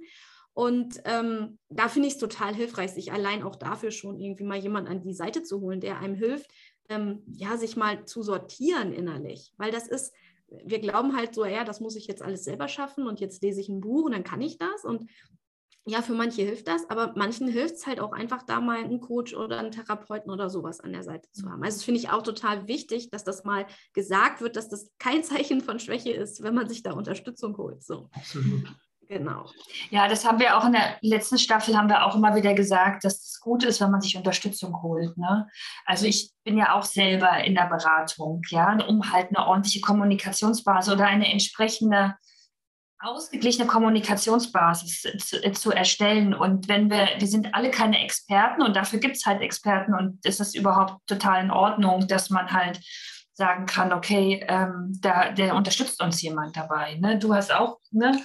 [0.53, 4.57] Und ähm, da finde ich es total hilfreich, sich allein auch dafür schon irgendwie mal
[4.57, 6.51] jemand an die Seite zu holen, der einem hilft,
[6.89, 9.53] ähm, ja, sich mal zu sortieren innerlich.
[9.57, 10.13] Weil das ist,
[10.47, 13.61] wir glauben halt so, ja, das muss ich jetzt alles selber schaffen und jetzt lese
[13.61, 14.83] ich ein Buch und dann kann ich das.
[14.83, 15.09] Und
[15.85, 18.99] ja, für manche hilft das, aber manchen hilft es halt auch einfach, da mal einen
[18.99, 21.63] Coach oder einen Therapeuten oder sowas an der Seite zu haben.
[21.63, 25.23] Also das finde ich auch total wichtig, dass das mal gesagt wird, dass das kein
[25.23, 27.83] Zeichen von Schwäche ist, wenn man sich da Unterstützung holt.
[27.83, 28.09] So.
[28.11, 28.67] Absolut.
[29.11, 29.45] Genau.
[29.89, 33.03] Ja, das haben wir auch in der letzten Staffel haben wir auch immer wieder gesagt,
[33.03, 35.17] dass es gut ist, wenn man sich Unterstützung holt.
[35.17, 35.49] Ne?
[35.85, 40.93] Also ich bin ja auch selber in der Beratung, ja, um halt eine ordentliche Kommunikationsbasis
[40.93, 42.15] oder eine entsprechende
[42.99, 46.33] ausgeglichene Kommunikationsbasis zu, zu, erstellen.
[46.33, 50.19] Und wenn wir, wir sind alle keine Experten und dafür gibt es halt Experten und
[50.23, 52.79] es ist überhaupt total in Ordnung, dass man halt
[53.33, 56.95] sagen kann, okay, ähm, da, der unterstützt uns jemand dabei.
[56.95, 57.19] Ne?
[57.19, 58.17] Du hast auch, ne?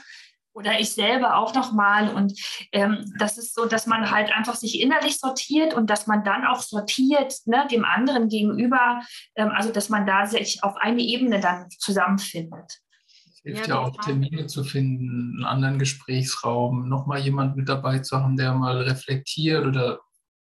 [0.57, 2.09] Oder ich selber auch nochmal.
[2.09, 2.33] Und
[2.73, 6.47] ähm, das ist so, dass man halt einfach sich innerlich sortiert und dass man dann
[6.47, 9.03] auch sortiert ne, dem anderen gegenüber,
[9.37, 12.81] ähm, also dass man da sich auf eine Ebene dann zusammenfindet.
[13.29, 17.99] Es hilft ja, ja auch, Termine zu finden, einen anderen Gesprächsraum, nochmal jemand mit dabei
[17.99, 20.01] zu haben, der mal reflektiert oder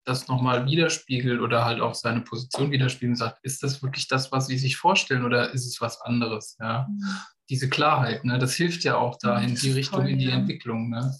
[0.05, 4.31] das nochmal widerspiegelt oder halt auch seine Position widerspiegelt und sagt, ist das wirklich das,
[4.31, 6.57] was Sie sich vorstellen oder ist es was anderes?
[6.59, 6.87] Ja?
[6.89, 8.37] Mhm diese Klarheit, ne?
[8.37, 10.29] das hilft ja auch da in die Richtung, in die.
[10.29, 10.89] Entwicklung.
[10.89, 11.15] Ne?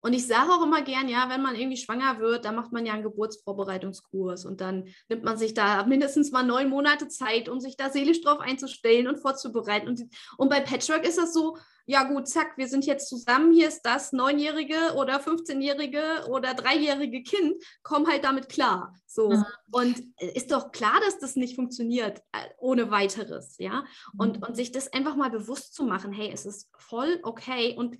[0.00, 2.86] Und ich sage auch immer gern, ja, wenn man irgendwie schwanger wird, dann macht man
[2.86, 7.60] ja einen Geburtsvorbereitungskurs und dann nimmt man sich da mindestens mal neun Monate Zeit, um
[7.60, 9.88] sich da seelisch drauf einzustellen und vorzubereiten.
[9.88, 10.04] Und,
[10.36, 11.56] und bei Patchwork ist das so,
[11.88, 17.22] ja gut, zack, wir sind jetzt zusammen, hier ist das neunjährige oder 15-jährige oder dreijährige
[17.22, 18.94] Kind, komm halt damit klar.
[19.06, 19.30] So.
[19.30, 19.44] Mhm.
[19.70, 23.84] Und ist doch klar, dass das nicht funktioniert äh, ohne weiteres, ja.
[24.18, 24.42] Und, mhm.
[24.46, 27.96] und sich das einfach mal bewusst zu machen, hey, es ist voll okay und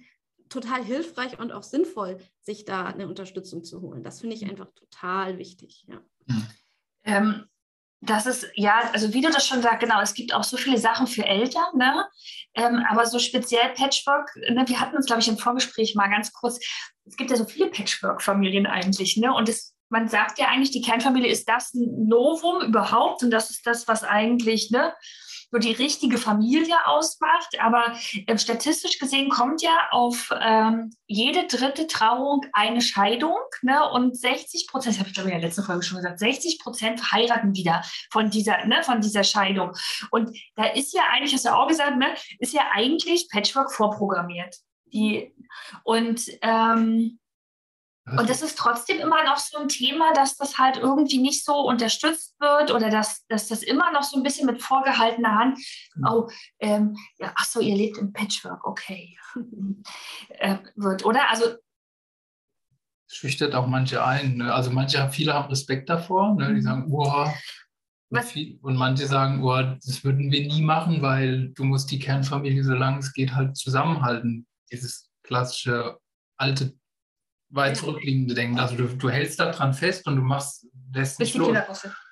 [0.49, 4.03] total hilfreich und auch sinnvoll, sich da eine Unterstützung zu holen.
[4.03, 4.51] Das finde ich mhm.
[4.51, 5.87] einfach total wichtig.
[5.89, 6.01] Ja.
[7.05, 7.45] Ähm,
[8.01, 10.79] das ist, ja, also wie du das schon sagst, genau, es gibt auch so viele
[10.79, 12.07] Sachen für Eltern, ne?
[12.55, 16.33] Ähm, aber so speziell Patchwork, ne, wir hatten uns, glaube ich, im Vorgespräch mal ganz
[16.33, 16.61] kurz,
[17.05, 19.35] es gibt ja so viele Patchwork-Familien eigentlich, ne?
[19.35, 23.67] Und es, man sagt ja eigentlich, die Kernfamilie ist das Novum überhaupt und das ist
[23.67, 24.95] das, was eigentlich, ne?
[25.51, 27.59] So die richtige Familie ausmacht.
[27.61, 27.95] Aber
[28.27, 33.37] äh, statistisch gesehen kommt ja auf ähm, jede dritte Trauung eine Scheidung.
[33.63, 33.89] Ne?
[33.91, 37.55] Und 60 Prozent, ich habe ich in der letzten Folge schon gesagt, 60 Prozent heiraten
[37.55, 39.73] wieder von dieser, ne, von dieser Scheidung.
[40.11, 44.57] Und da ist ja eigentlich, hast du auch gesagt, ne, ist ja eigentlich Patchwork vorprogrammiert.
[44.93, 45.35] Die,
[45.85, 47.19] und ähm,
[48.17, 51.55] und das ist trotzdem immer noch so ein Thema, dass das halt irgendwie nicht so
[51.55, 55.59] unterstützt wird oder dass, dass das immer noch so ein bisschen mit vorgehaltener Hand,
[55.95, 56.27] genau.
[56.27, 59.17] oh, ähm, ja, ach so, ihr lebt im Patchwork, okay,
[60.31, 61.29] äh, wird, oder?
[61.31, 61.57] Also
[63.11, 64.37] schüchtert auch manche ein.
[64.37, 64.53] Ne?
[64.53, 66.49] Also manche, viele haben Respekt davor, ne?
[66.49, 66.63] die mhm.
[66.63, 67.27] sagen, oh,
[68.11, 72.65] und, und manche sagen, oh, das würden wir nie machen, weil du musst die Kernfamilie,
[72.65, 74.47] solange es geht, halt zusammenhalten.
[74.71, 75.99] Dieses klassische
[76.39, 76.78] alte
[77.51, 78.59] weit zurückliegende Denken.
[78.59, 81.57] Also du, du hältst daran fest und du machst, lässt nicht los.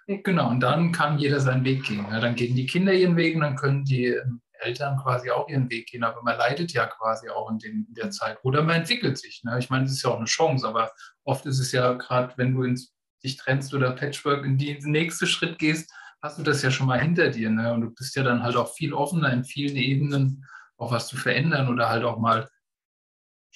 [0.07, 2.07] Genau, und dann kann jeder seinen Weg gehen.
[2.11, 5.49] Ja, dann gehen die Kinder ihren Weg und dann können die ähm, Eltern quasi auch
[5.49, 6.05] ihren Weg gehen.
[6.05, 8.38] Aber man leidet ja quasi auch in, den, in der Zeit.
[8.44, 9.42] Oder man entwickelt sich.
[9.42, 9.59] Ne?
[9.59, 10.92] Ich meine, das ist ja auch eine Chance, aber
[11.25, 12.94] oft ist es ja gerade, wenn du ins,
[13.25, 15.90] dich trennst oder Patchwork in den nächsten Schritt gehst,
[16.22, 17.51] hast du das ja schon mal hinter dir.
[17.51, 17.72] Ne?
[17.72, 20.44] Und du bist ja dann halt auch viel offener in vielen Ebenen,
[20.77, 22.49] auch was zu verändern oder halt auch mal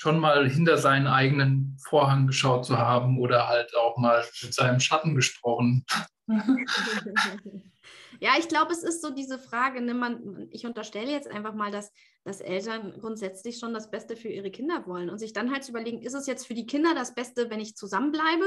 [0.01, 4.81] schon mal hinter seinen eigenen Vorhang geschaut zu haben oder halt auch mal mit seinem
[4.81, 5.85] Schatten gesprochen.
[8.23, 11.71] Ja, ich glaube, es ist so diese Frage, ne, man, ich unterstelle jetzt einfach mal,
[11.71, 11.91] dass,
[12.23, 15.71] dass Eltern grundsätzlich schon das Beste für ihre Kinder wollen und sich dann halt zu
[15.71, 18.45] überlegen, ist es jetzt für die Kinder das Beste, wenn ich zusammenbleibe?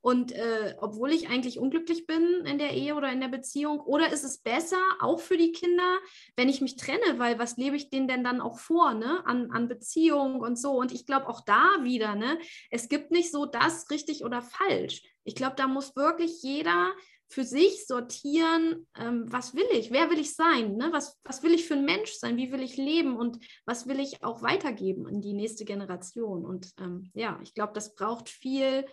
[0.00, 4.10] Und äh, obwohl ich eigentlich unglücklich bin in der Ehe oder in der Beziehung, oder
[4.10, 5.98] ist es besser, auch für die Kinder,
[6.36, 9.50] wenn ich mich trenne, weil was lebe ich denen denn dann auch vor, ne, an,
[9.50, 10.72] an Beziehung und so?
[10.72, 12.38] Und ich glaube auch da wieder, ne,
[12.70, 15.02] es gibt nicht so das richtig oder falsch.
[15.24, 16.94] Ich glaube, da muss wirklich jeder
[17.30, 20.88] für sich sortieren, ähm, was will ich, wer will ich sein, ne?
[20.92, 24.00] was, was will ich für ein Mensch sein, wie will ich leben und was will
[24.00, 26.44] ich auch weitergeben in die nächste Generation.
[26.44, 28.84] Und ähm, ja, ich glaube, das braucht viel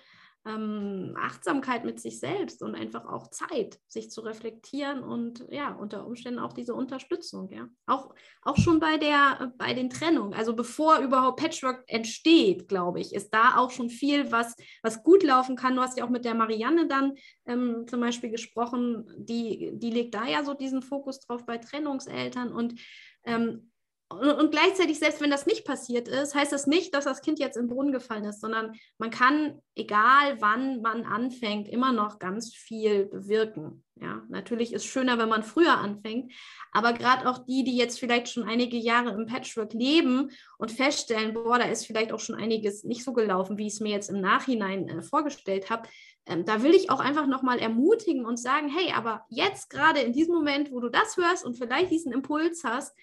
[0.48, 6.06] ähm, Achtsamkeit mit sich selbst und einfach auch Zeit, sich zu reflektieren und ja, unter
[6.06, 7.68] Umständen auch diese Unterstützung, ja.
[7.86, 13.14] Auch, auch schon bei der, bei den Trennungen, also bevor überhaupt Patchwork entsteht, glaube ich,
[13.14, 15.76] ist da auch schon viel, was, was gut laufen kann.
[15.76, 20.16] Du hast ja auch mit der Marianne dann ähm, zum Beispiel gesprochen, die, die legt
[20.16, 22.80] da ja so diesen Fokus drauf bei Trennungseltern und
[23.26, 23.72] ähm,
[24.10, 27.58] und, gleichzeitig, selbst wenn das nicht passiert ist, heißt das nicht, dass das Kind jetzt
[27.58, 33.06] im Brunnen gefallen ist, sondern man kann, egal wann man anfängt, immer noch ganz viel
[33.06, 33.84] bewirken.
[34.00, 36.32] Ja, natürlich ist es schöner, wenn man früher anfängt,
[36.72, 41.34] aber gerade auch die, die jetzt vielleicht schon einige Jahre im Patchwork leben und feststellen,
[41.34, 44.10] boah, da ist vielleicht auch schon einiges nicht so gelaufen, wie ich es mir jetzt
[44.10, 45.90] im Nachhinein äh, vorgestellt habe,
[46.28, 50.14] ähm, da will ich auch einfach nochmal ermutigen und sagen, hey, aber jetzt gerade in
[50.14, 52.96] diesem Moment, wo du das hörst und vielleicht diesen Impuls hast,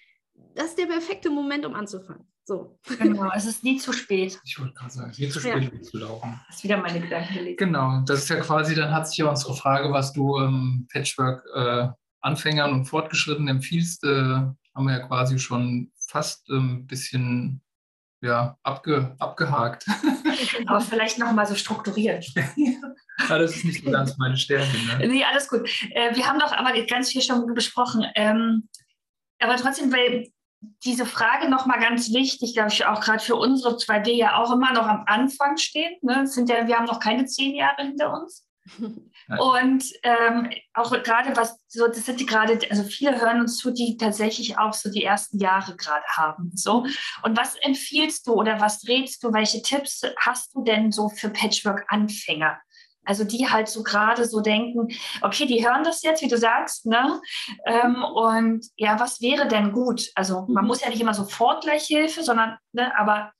[0.55, 2.25] das ist der perfekte Moment, um anzufangen.
[2.45, 2.79] So.
[2.99, 4.39] Genau, es ist nie zu spät.
[4.43, 5.69] Ich wollte gerade sagen, es ist nie zu spät, ja.
[5.71, 6.39] um zu laufen.
[6.47, 7.57] Das ist wieder meine Gedanken gelesen.
[7.57, 12.69] Genau, das ist ja quasi, dann hat sich ja unsere Frage, was du ähm, Patchwork-Anfängern
[12.69, 17.61] äh, und Fortgeschrittenen empfiehlst, äh, haben wir ja quasi schon fast ein ähm, bisschen
[18.21, 19.85] ja, abge, abgehakt.
[20.67, 22.25] Aber vielleicht nochmal so strukturiert.
[22.35, 24.77] ja, das ist nicht so ganz meine Stärke.
[24.99, 25.07] Ne?
[25.07, 25.67] Nee, alles gut.
[25.91, 28.05] Äh, wir haben doch aber ganz viel schon besprochen.
[28.15, 28.67] Ähm,
[29.39, 30.31] aber trotzdem, weil
[30.83, 34.51] diese Frage nochmal ganz wichtig, glaube ich, auch gerade für unsere, weil wir ja auch
[34.51, 35.95] immer noch am Anfang stehen.
[36.01, 36.25] Ne?
[36.27, 38.47] Sind ja, wir haben noch keine zehn Jahre hinter uns.
[39.39, 43.71] Und ähm, auch gerade was so, das sind die gerade, also viele hören uns zu,
[43.71, 46.51] die tatsächlich auch so die ersten Jahre gerade haben.
[46.55, 46.85] So.
[47.23, 51.29] Und was empfiehlst du oder was rätst du, welche Tipps hast du denn so für
[51.29, 52.59] Patchwork-Anfänger?
[53.05, 54.87] Also die halt so gerade so denken,
[55.21, 57.21] okay, die hören das jetzt, wie du sagst, ne?
[57.65, 60.11] Ähm, und ja, was wäre denn gut?
[60.15, 60.67] Also man mhm.
[60.67, 63.31] muss ja nicht immer sofort gleich Hilfe, sondern, ne, aber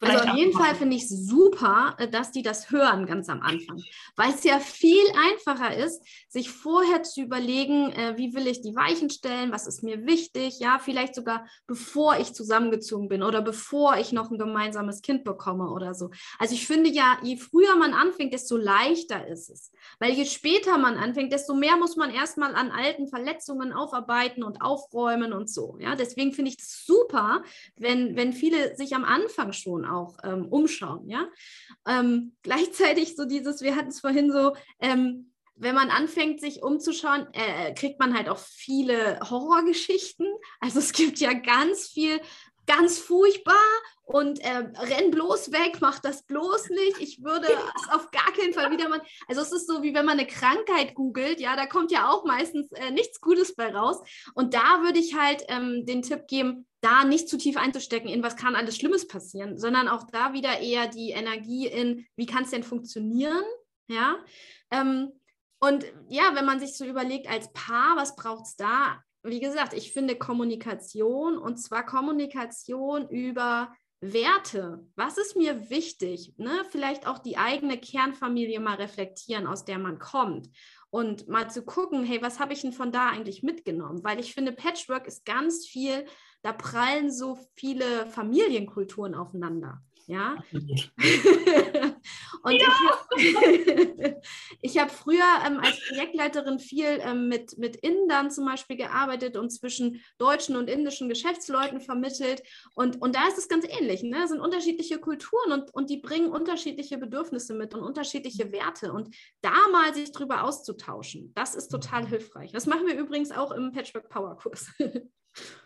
[0.00, 3.40] also auf jeden Fall finde ich es super, äh, dass die das hören ganz am
[3.40, 3.82] Anfang,
[4.16, 8.76] weil es ja viel einfacher ist, sich vorher zu überlegen, äh, wie will ich die
[8.76, 13.96] Weichen stellen, was ist mir wichtig, ja, vielleicht sogar bevor ich zusammengezogen bin oder bevor
[13.96, 16.10] ich noch ein gemeinsames Kind bekomme oder so.
[16.38, 20.76] Also ich finde ja, je früher man anfängt, desto leichter ist es, weil je später
[20.76, 25.78] man anfängt, desto mehr muss man erstmal an alten Verletzungen aufarbeiten und aufräumen und so,
[25.80, 25.94] ja.
[25.96, 27.42] Deswegen finde ich es super,
[27.76, 31.28] wenn, wenn viele sich am Anfang schon auch ähm, umschauen, ja.
[31.86, 37.26] Ähm, gleichzeitig so dieses, wir hatten es vorhin so, ähm, wenn man anfängt, sich umzuschauen,
[37.32, 40.26] äh, kriegt man halt auch viele Horrorgeschichten.
[40.60, 42.20] Also es gibt ja ganz viel,
[42.66, 43.54] ganz furchtbar
[44.06, 47.00] und äh, renn bloß weg, mach das bloß nicht.
[47.00, 49.02] Ich würde es auf gar keinen Fall wieder machen.
[49.26, 52.24] Also es ist so, wie wenn man eine Krankheit googelt, ja, da kommt ja auch
[52.24, 54.00] meistens äh, nichts Gutes bei raus.
[54.34, 58.22] Und da würde ich halt ähm, den Tipp geben, da nicht zu tief einzustecken, in
[58.22, 62.44] was kann alles Schlimmes passieren, sondern auch da wieder eher die Energie in, wie kann
[62.44, 63.44] es denn funktionieren,
[63.88, 64.16] ja.
[64.70, 65.10] Ähm,
[65.58, 69.02] und ja, wenn man sich so überlegt, als Paar, was braucht es da?
[69.24, 74.86] Wie gesagt, ich finde Kommunikation und zwar Kommunikation über Werte.
[74.94, 76.34] Was ist mir wichtig?
[76.36, 76.64] Ne?
[76.70, 80.50] Vielleicht auch die eigene Kernfamilie mal reflektieren, aus der man kommt.
[80.90, 84.04] Und mal zu gucken, hey, was habe ich denn von da eigentlich mitgenommen?
[84.04, 86.06] Weil ich finde, Patchwork ist ganz viel,
[86.42, 89.82] da prallen so viele Familienkulturen aufeinander.
[90.06, 90.36] Ja.
[90.52, 90.92] und
[92.52, 92.68] ja.
[93.16, 93.34] ich,
[94.62, 99.50] ich habe früher ähm, als Projektleiterin viel ähm, mit, mit Indern zum Beispiel gearbeitet und
[99.50, 102.44] zwischen deutschen und indischen Geschäftsleuten vermittelt.
[102.74, 104.04] Und, und da ist es ganz ähnlich.
[104.04, 104.22] Ne?
[104.22, 108.92] Es sind unterschiedliche Kulturen und, und die bringen unterschiedliche Bedürfnisse mit und unterschiedliche Werte.
[108.92, 112.52] Und da mal sich drüber auszutauschen, das ist total hilfreich.
[112.52, 114.70] Das machen wir übrigens auch im Patchwork Power Kurs.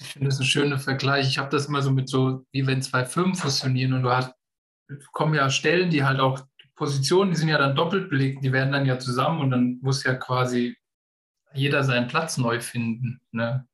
[0.00, 1.28] Ich finde das ein schöner Vergleich.
[1.28, 4.32] Ich habe das immer so mit so, wie wenn zwei Firmen fusionieren und du hast,
[5.12, 6.40] kommen ja Stellen, die halt auch
[6.74, 10.02] Positionen, die sind ja dann doppelt belegt, die werden dann ja zusammen und dann muss
[10.02, 10.76] ja quasi
[11.52, 13.20] jeder seinen Platz neu finden.
[13.32, 13.66] Ne?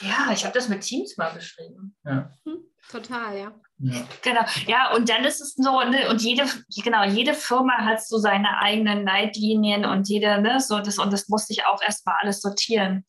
[0.00, 1.96] Ja, ich habe das mit Teams mal beschrieben.
[2.04, 2.30] Ja.
[2.44, 2.58] Hm,
[2.90, 3.52] total, ja.
[3.78, 4.06] ja.
[4.22, 6.44] Genau, ja, und dann ist es so, ne, und jede,
[6.84, 11.28] genau, jede Firma hat so seine eigenen Leitlinien und jede, ne, so das, und das
[11.28, 13.04] musste ich auch erstmal alles sortieren.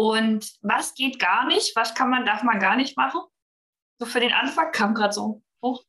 [0.00, 1.76] Und was geht gar nicht?
[1.76, 3.20] Was kann man, darf man gar nicht machen?
[3.98, 5.84] So für den Anfang kam gerade so hoch.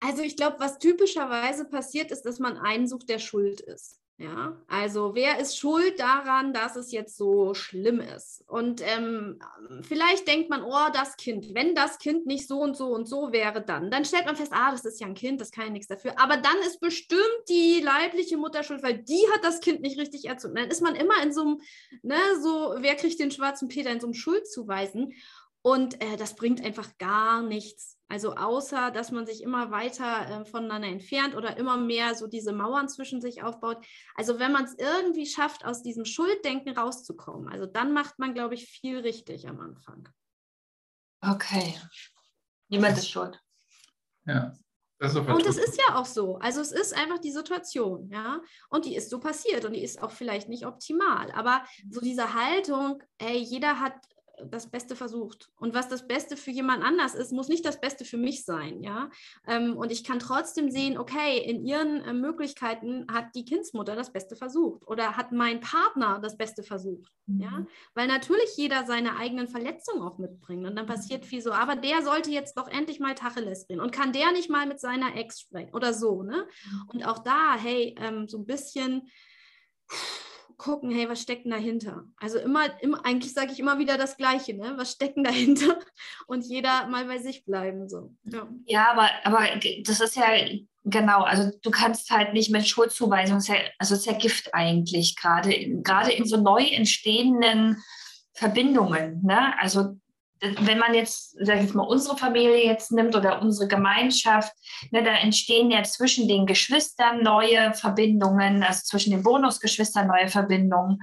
[0.00, 3.98] Also ich glaube, was typischerweise passiert ist, dass man einen sucht, der schuld ist.
[4.18, 8.42] Ja, also wer ist schuld daran, dass es jetzt so schlimm ist?
[8.48, 9.38] Und ähm,
[9.82, 13.30] vielleicht denkt man, oh, das Kind, wenn das Kind nicht so und so und so
[13.32, 15.70] wäre, dann, dann stellt man fest, ah, das ist ja ein Kind, das kann ja
[15.70, 16.18] nichts dafür.
[16.18, 20.24] Aber dann ist bestimmt die leibliche Mutter schuld, weil die hat das Kind nicht richtig
[20.24, 20.54] erzogen.
[20.54, 21.60] Dann ist man immer in so einem,
[22.02, 25.12] ne, so, wer kriegt den schwarzen Peter in so einem Schuldzuweisen?
[25.60, 27.95] Und äh, das bringt einfach gar nichts.
[28.08, 32.52] Also außer, dass man sich immer weiter äh, voneinander entfernt oder immer mehr so diese
[32.52, 33.84] Mauern zwischen sich aufbaut.
[34.14, 38.54] Also wenn man es irgendwie schafft, aus diesem Schulddenken rauszukommen, also dann macht man, glaube
[38.54, 40.08] ich, viel richtig am Anfang.
[41.20, 41.74] Okay.
[42.68, 43.40] Niemand ist schuld.
[44.24, 44.54] Ja.
[44.98, 46.38] Das und es ist ja auch so.
[46.38, 48.40] Also es ist einfach die Situation, ja.
[48.70, 51.30] Und die ist so passiert und die ist auch vielleicht nicht optimal.
[51.32, 53.92] Aber so diese Haltung, ey, jeder hat
[54.44, 55.50] das Beste versucht.
[55.58, 58.82] Und was das Beste für jemand anders ist, muss nicht das Beste für mich sein,
[58.82, 59.10] ja.
[59.46, 64.12] Ähm, und ich kann trotzdem sehen, okay, in ihren äh, Möglichkeiten hat die Kindsmutter das
[64.12, 67.40] Beste versucht oder hat mein Partner das Beste versucht, mhm.
[67.40, 67.66] ja.
[67.94, 72.02] Weil natürlich jeder seine eigenen Verletzungen auch mitbringt und dann passiert viel so, aber der
[72.02, 75.40] sollte jetzt doch endlich mal Tacheles reden und kann der nicht mal mit seiner Ex
[75.40, 76.46] sprechen oder so, ne?
[76.64, 76.82] Mhm.
[76.88, 79.08] Und auch da, hey, ähm, so ein bisschen
[80.56, 82.04] gucken, hey, was steckt denn dahinter?
[82.16, 84.74] Also immer, immer eigentlich sage ich immer wieder das Gleiche, ne?
[84.76, 85.78] Was steckt denn dahinter?
[86.26, 87.88] Und jeder mal bei sich bleiben.
[87.88, 88.14] So.
[88.24, 89.48] Ja, ja aber, aber
[89.84, 90.26] das ist ja
[90.84, 95.50] genau, also du kannst halt nicht mit Schuldzuweisung, also es ist ja Gift eigentlich, gerade,
[95.82, 97.82] gerade in so neu entstehenden
[98.32, 99.22] Verbindungen.
[99.22, 99.58] Ne?
[99.58, 99.96] Also
[100.40, 104.52] wenn man jetzt, sag ich mal, unsere Familie jetzt nimmt oder unsere Gemeinschaft,
[104.90, 110.98] ne, da entstehen ja zwischen den Geschwistern neue Verbindungen, also zwischen den Bonusgeschwistern neue Verbindungen.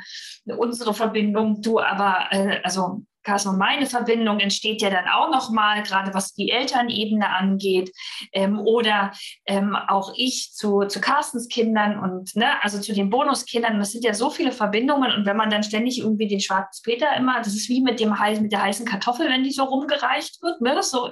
[0.46, 5.84] Unsere Verbindung, du aber, äh, also Carsten und meine Verbindung entsteht ja dann auch nochmal,
[5.84, 7.92] gerade was die Elternebene angeht.
[8.32, 9.12] Ähm, oder
[9.46, 13.80] ähm, auch ich zu, zu Carstens Kindern und ne, also zu den Bonuskindern.
[13.80, 15.12] Das sind ja so viele Verbindungen.
[15.12, 18.16] Und wenn man dann ständig irgendwie den schwarzen Peter immer, das ist wie mit, dem,
[18.42, 20.62] mit der heißen Kartoffel, wenn die so rumgereicht wird.
[20.62, 20.82] Ne?
[20.84, 21.08] So,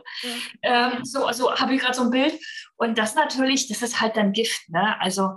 [0.63, 0.91] ja.
[0.93, 2.33] ähm, so also habe ich gerade so ein Bild.
[2.75, 4.69] Und das natürlich, das ist halt dann Gift.
[4.69, 4.99] Ne?
[4.99, 5.35] Also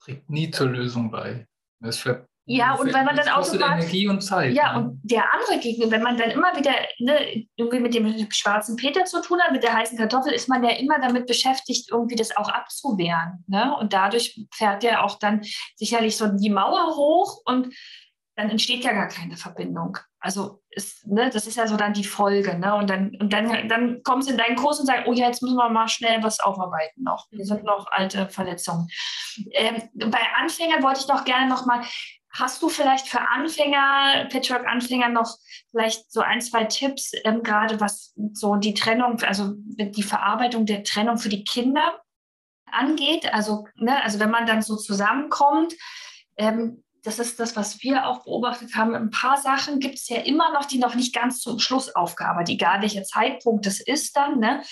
[0.00, 1.46] trägt nie zur Lösung bei.
[1.80, 4.54] Das ver ja, und wenn man dann auch so Energie und Zeit.
[4.54, 4.78] Ja, ne?
[4.78, 9.04] und der andere Gegner, wenn man dann immer wieder ne, irgendwie mit dem schwarzen Peter
[9.04, 12.36] zu tun hat, mit der heißen Kartoffel, ist man ja immer damit beschäftigt, irgendwie das
[12.36, 13.44] auch abzuwehren.
[13.46, 13.74] Ne?
[13.78, 15.42] Und dadurch fährt ja auch dann
[15.76, 17.72] sicherlich so die Mauer hoch und
[18.40, 19.98] dann entsteht ja gar keine Verbindung.
[20.18, 22.58] Also ist, ne, das ist ja so dann die Folge.
[22.58, 22.74] Ne?
[22.74, 25.42] Und dann, und dann, dann kommst du in deinen Kurs und sagst, oh ja, jetzt
[25.42, 27.26] müssen wir mal schnell was aufarbeiten noch.
[27.30, 28.88] Hier sind noch alte Verletzungen.
[29.52, 31.82] Ähm, bei Anfängern wollte ich doch gerne noch mal
[32.32, 35.36] Hast du vielleicht für Anfänger, Patchwork-Anfänger noch
[35.70, 40.84] vielleicht so ein, zwei Tipps, ähm, gerade was so die Trennung, also die Verarbeitung der
[40.84, 42.00] Trennung für die Kinder
[42.66, 45.74] angeht, also, ne, also wenn man dann so zusammenkommt,
[46.36, 48.94] ähm, das ist das, was wir auch beobachtet haben.
[48.94, 52.54] Ein paar Sachen gibt es ja immer noch, die noch nicht ganz zum Schluss aufgearbeitet,
[52.54, 54.38] egal welcher Zeitpunkt das ist dann.
[54.38, 54.62] Ne?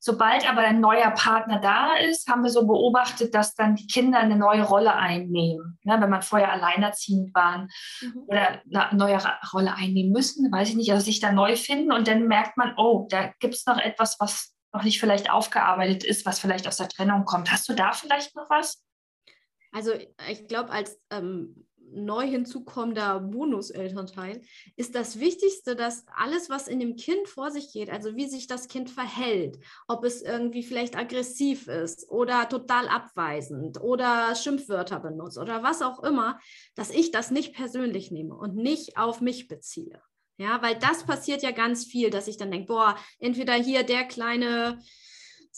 [0.00, 4.18] Sobald aber ein neuer Partner da ist, haben wir so beobachtet, dass dann die Kinder
[4.18, 5.78] eine neue Rolle einnehmen.
[5.84, 5.96] Ne?
[6.00, 7.68] Wenn man vorher alleinerziehend waren
[8.00, 8.22] mhm.
[8.26, 9.20] oder eine neue
[9.52, 12.74] Rolle einnehmen müssen, weiß ich nicht, also sich da neu finden und dann merkt man,
[12.76, 16.76] oh, da gibt es noch etwas, was noch nicht vielleicht aufgearbeitet ist, was vielleicht aus
[16.76, 17.50] der Trennung kommt.
[17.50, 18.82] Hast du da vielleicht noch was?
[19.72, 19.92] Also
[20.30, 24.40] ich glaube, als ähm, neu hinzukommender Bonuselternteil,
[24.76, 28.46] ist das Wichtigste, dass alles, was in dem Kind vor sich geht, also wie sich
[28.46, 35.38] das Kind verhält, ob es irgendwie vielleicht aggressiv ist oder total abweisend oder Schimpfwörter benutzt
[35.38, 36.38] oder was auch immer,
[36.74, 40.00] dass ich das nicht persönlich nehme und nicht auf mich beziehe.
[40.38, 44.04] Ja, weil das passiert ja ganz viel, dass ich dann denke, boah, entweder hier der
[44.04, 44.78] kleine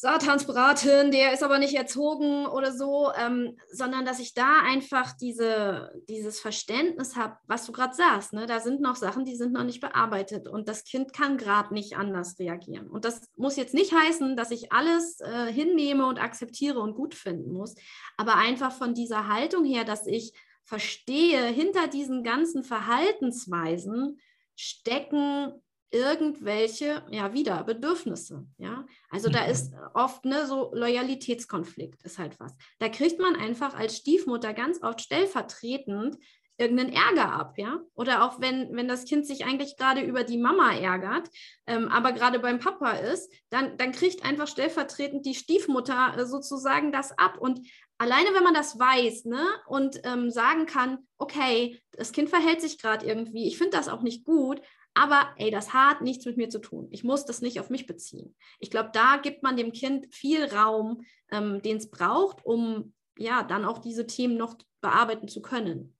[0.01, 5.91] Satansbraten, der ist aber nicht erzogen oder so, ähm, sondern dass ich da einfach diese,
[6.09, 8.33] dieses Verständnis habe, was du gerade sagst.
[8.33, 8.47] Ne?
[8.47, 11.97] Da sind noch Sachen, die sind noch nicht bearbeitet und das Kind kann gerade nicht
[11.97, 12.87] anders reagieren.
[12.87, 17.17] Und das muss jetzt nicht heißen, dass ich alles äh, hinnehme und akzeptiere und gut
[17.17, 17.75] finden muss,
[18.17, 20.33] aber einfach von dieser Haltung her, dass ich
[20.63, 24.21] verstehe, hinter diesen ganzen Verhaltensweisen
[24.55, 28.85] stecken irgendwelche, ja, wieder Bedürfnisse, ja.
[29.11, 29.79] Also da ist mhm.
[29.95, 32.55] oft ne, so Loyalitätskonflikt ist halt was.
[32.79, 36.19] Da kriegt man einfach als Stiefmutter ganz oft stellvertretend
[36.59, 37.81] irgendeinen Ärger ab, ja.
[37.95, 41.31] Oder auch wenn, wenn das Kind sich eigentlich gerade über die Mama ärgert,
[41.67, 46.91] ähm, aber gerade beim Papa ist, dann, dann kriegt einfach stellvertretend die Stiefmutter äh, sozusagen
[46.93, 47.39] das ab.
[47.39, 47.61] Und
[47.97, 52.79] alleine wenn man das weiß ne, und ähm, sagen kann, okay, das Kind verhält sich
[52.79, 54.61] gerade irgendwie, ich finde das auch nicht gut,
[54.99, 56.89] aber ey, das hat nichts mit mir zu tun.
[56.91, 58.35] Ich muss das nicht auf mich beziehen.
[58.59, 63.45] Ich glaube, da gibt man dem Kind viel Raum, ähm, den es braucht, um ja
[63.45, 65.97] dann auch diese Themen noch bearbeiten zu können.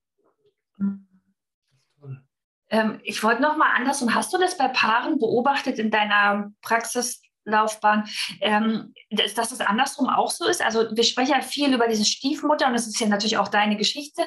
[2.71, 4.15] Ähm, ich wollte noch mal andersrum.
[4.15, 6.53] Hast du das bei Paaren beobachtet in deiner
[7.49, 8.09] Praxislaufbahn,
[8.41, 10.63] ähm, dass, dass es andersrum auch so ist?
[10.63, 13.77] Also wir sprechen ja viel über diese Stiefmutter und das ist ja natürlich auch deine
[13.77, 14.23] Geschichte.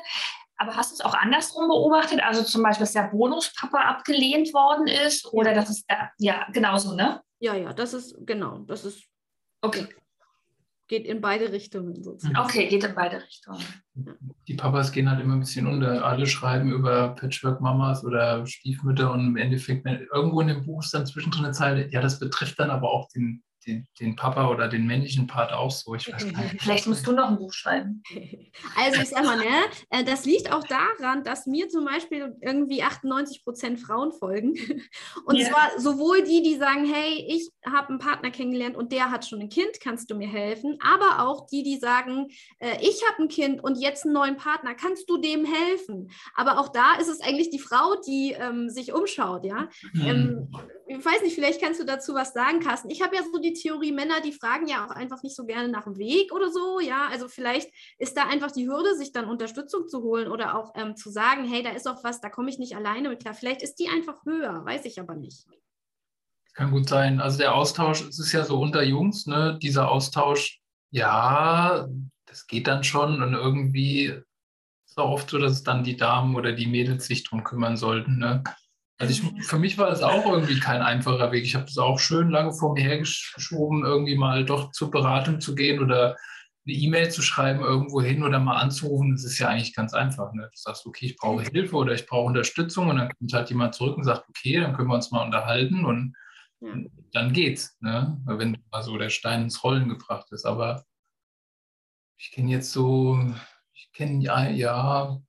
[0.58, 2.22] Aber hast du es auch andersrum beobachtet?
[2.22, 6.94] Also zum Beispiel, dass der Bonuspapa abgelehnt worden ist oder dass es, äh, ja, genauso,
[6.96, 7.22] ne?
[7.40, 9.04] Ja, ja, das ist, genau, das ist,
[9.62, 9.88] okay.
[10.92, 12.38] Geht in beide Richtungen sozusagen.
[12.38, 13.64] Okay, geht in beide Richtungen.
[14.50, 16.04] Die Papas gehen halt immer ein bisschen unter.
[16.04, 21.06] Alle schreiben über Patchwork-Mamas oder Stiefmütter und im Endeffekt, irgendwo in dem Buch ist dann
[21.06, 24.86] zwischendrin eine Zeile, ja, das betrifft dann aber auch den den, den, Papa oder den
[24.86, 25.95] männlichen Part auch so.
[25.95, 26.38] Ich weiß nicht.
[26.62, 28.04] Vielleicht musst du noch ein Buch schreiben.
[28.76, 29.45] Also ich sag mal, ne,
[29.89, 34.56] äh, das liegt auch daran, dass mir zum Beispiel irgendwie 98 Prozent Frauen folgen.
[35.26, 35.50] Und yeah.
[35.50, 39.41] zwar sowohl die, die sagen, hey, ich habe einen Partner kennengelernt und der hat schon
[39.41, 40.78] ein Kind, kannst du mir helfen?
[40.82, 42.28] Aber auch die, die sagen,
[42.60, 46.10] äh, ich habe ein Kind und jetzt einen neuen Partner, kannst du dem helfen?
[46.36, 49.69] Aber auch da ist es eigentlich die Frau, die ähm, sich umschaut, ja.
[49.93, 50.02] Mhm.
[50.06, 50.52] Ähm,
[50.88, 52.89] ich weiß nicht, vielleicht kannst du dazu was sagen, Carsten.
[52.89, 55.70] Ich habe ja so die Theorie, Männer, die fragen ja auch einfach nicht so gerne
[55.70, 57.08] nach dem Weg oder so, ja.
[57.10, 60.96] Also vielleicht ist da einfach die Hürde, sich dann Unterstützung zu holen oder auch ähm,
[60.96, 63.34] zu sagen, hey, da ist auch was, da komme ich nicht alleine mit klar.
[63.34, 65.46] Vielleicht ist die einfach höher, weiß ich aber nicht.
[66.54, 67.22] Kann gut sein.
[67.22, 69.58] Also der Austausch, es ist ja so unter Jungs, ne?
[69.62, 70.60] Dieser Austausch,
[70.92, 71.88] ja,
[72.26, 74.26] das geht dann schon und irgendwie ist
[74.86, 78.18] es auch oft so, dass dann die Damen oder die Mädels sich drum kümmern sollten,
[78.18, 78.44] ne?
[79.02, 81.44] Also ich, für mich war das auch irgendwie kein einfacher Weg.
[81.44, 85.56] Ich habe das auch schön lange vor mir hergeschoben, irgendwie mal doch zur Beratung zu
[85.56, 86.16] gehen oder
[86.68, 89.14] eine E-Mail zu schreiben irgendwo hin oder mal anzurufen.
[89.14, 90.32] Das ist ja eigentlich ganz einfach.
[90.34, 90.44] Ne?
[90.44, 93.74] Du sagst, okay, ich brauche Hilfe oder ich brauche Unterstützung und dann kommt halt jemand
[93.74, 96.16] zurück und sagt, okay, dann können wir uns mal unterhalten und
[96.60, 96.70] ja.
[97.12, 97.76] dann geht's.
[97.80, 98.22] Ne?
[98.26, 100.46] Wenn mal so der Stein ins Rollen gebracht ist.
[100.46, 100.86] Aber
[102.20, 103.20] ich kenne jetzt so,
[103.74, 105.20] ich kenne ja, ja,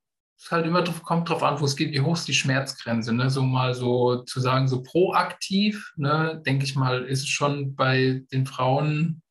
[0.44, 3.12] es halt immer drauf, kommt drauf an, wo es geht, wie hoch ist die Schmerzgrenze.
[3.12, 3.30] Ne?
[3.30, 8.24] So mal so zu sagen, so proaktiv, ne, denke ich mal, ist es schon bei
[8.32, 9.22] den Frauen,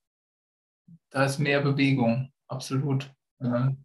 [1.10, 3.12] da ist mehr Bewegung, absolut.
[3.39, 3.78] Ne?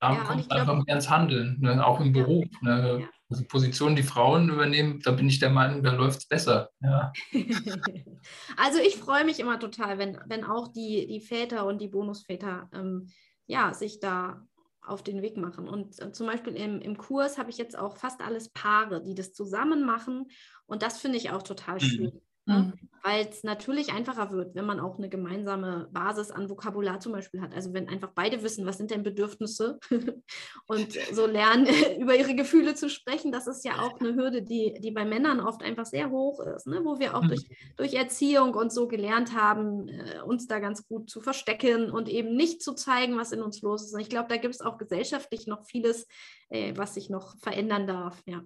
[0.00, 1.86] Da ja, kommt es einfach mehr ins Handeln, ne?
[1.86, 2.46] auch im Beruf.
[2.62, 3.00] Ne?
[3.00, 3.08] Ja.
[3.30, 6.70] Also Positionen, die Frauen übernehmen, da bin ich der Meinung, da läuft es besser.
[6.80, 7.12] Ja.
[8.56, 12.68] also ich freue mich immer total, wenn, wenn auch die, die Väter und die Bonusväter
[12.74, 13.08] ähm,
[13.46, 14.42] ja, sich da
[14.82, 15.68] auf den Weg machen.
[15.68, 19.14] Und äh, zum Beispiel im, im Kurs habe ich jetzt auch fast alles Paare, die
[19.14, 20.28] das zusammen machen.
[20.66, 21.80] Und das finde ich auch total mhm.
[21.80, 22.22] schön.
[22.46, 22.72] Mhm.
[23.04, 27.40] Weil es natürlich einfacher wird, wenn man auch eine gemeinsame Basis an Vokabular zum Beispiel
[27.40, 27.52] hat.
[27.52, 29.80] Also wenn einfach beide wissen, was sind denn Bedürfnisse
[30.66, 31.66] und so lernen,
[32.00, 35.40] über ihre Gefühle zu sprechen, das ist ja auch eine Hürde, die, die bei Männern
[35.40, 36.80] oft einfach sehr hoch ist, ne?
[36.84, 37.28] wo wir auch mhm.
[37.28, 42.08] durch, durch Erziehung und so gelernt haben, äh, uns da ganz gut zu verstecken und
[42.08, 43.94] eben nicht zu zeigen, was in uns los ist.
[43.94, 46.06] Und ich glaube, da gibt es auch gesellschaftlich noch vieles,
[46.50, 48.22] äh, was sich noch verändern darf.
[48.26, 48.42] Ja.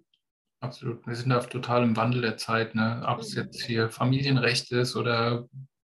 [0.60, 1.06] Absolut.
[1.06, 3.04] Wir sind da total im Wandel der Zeit, ne?
[3.06, 5.46] ob es jetzt hier Familienrecht ist oder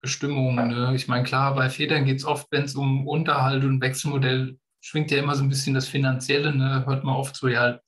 [0.01, 0.69] Bestimmungen.
[0.69, 0.95] Ne?
[0.95, 5.11] Ich meine, klar, bei Vätern geht es oft, wenn es um Unterhalt und Wechselmodell schwingt
[5.11, 6.55] ja immer so ein bisschen das Finanzielle.
[6.55, 6.85] Ne?
[6.87, 7.79] Hört man oft so, ja,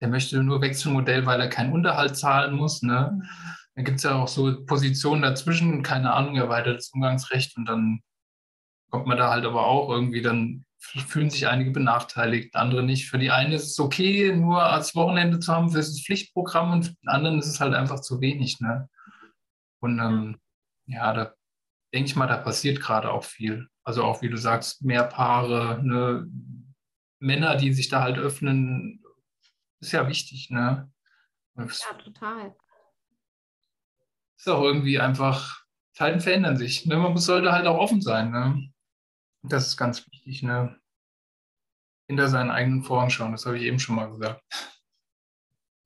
[0.00, 2.82] der möchte nur Wechselmodell, weil er keinen Unterhalt zahlen muss.
[2.82, 3.10] Ne?
[3.12, 3.28] Mhm.
[3.74, 8.00] Dann gibt es ja auch so Positionen dazwischen, keine Ahnung, erweitertes Umgangsrecht und dann
[8.90, 13.08] kommt man da halt aber auch irgendwie dann fühlen sich einige benachteiligt, andere nicht.
[13.08, 16.84] Für die einen ist es okay, nur als Wochenende zu haben, für das Pflichtprogramm und
[16.84, 18.60] für den anderen ist es halt einfach zu wenig.
[18.60, 18.88] Ne?
[19.80, 20.38] Und ähm,
[20.86, 21.34] ja, da
[21.92, 23.68] denke ich mal, da passiert gerade auch viel.
[23.84, 26.26] Also auch, wie du sagst, mehr Paare, ne?
[27.20, 29.02] Männer, die sich da halt öffnen,
[29.80, 30.50] ist ja wichtig.
[30.50, 30.92] Ne?
[31.56, 31.64] Ja,
[32.02, 32.54] total.
[34.36, 35.64] Ist auch irgendwie einfach,
[35.94, 36.84] Zeiten verändern sich.
[36.86, 36.96] Ne?
[36.96, 38.30] Man sollte halt auch offen sein.
[38.30, 38.73] Ne?
[39.48, 40.78] Das ist ganz wichtig, ne?
[42.08, 44.42] Hinter seinen eigenen Vorhang schauen, das habe ich eben schon mal gesagt.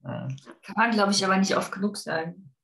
[0.05, 0.29] Ja.
[0.63, 2.55] Kann man, glaube ich, aber nicht oft genug sagen.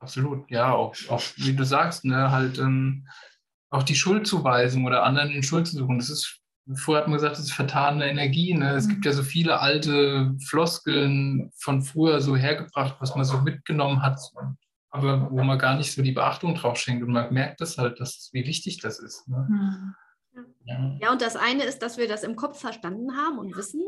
[0.00, 3.06] Absolut, ja, auch, auch wie du sagst, ne, halt ähm,
[3.70, 5.98] auch die Schuldzuweisung oder anderen in Schuld zu suchen.
[5.98, 6.40] Das ist,
[6.74, 8.54] vorher hat man gesagt, das ist vertane Energie.
[8.54, 8.74] Ne?
[8.74, 8.90] Es mhm.
[8.90, 14.18] gibt ja so viele alte Floskeln von früher so hergebracht, was man so mitgenommen hat,
[14.90, 17.02] aber wo man gar nicht so die Beachtung drauf schenkt.
[17.02, 19.28] Und man merkt das halt, dass, wie wichtig das ist.
[19.28, 19.46] Ne?
[19.48, 19.94] Mhm.
[21.00, 21.12] Ja.
[21.12, 23.82] und das eine ist, dass wir das im Kopf verstanden haben und wissen.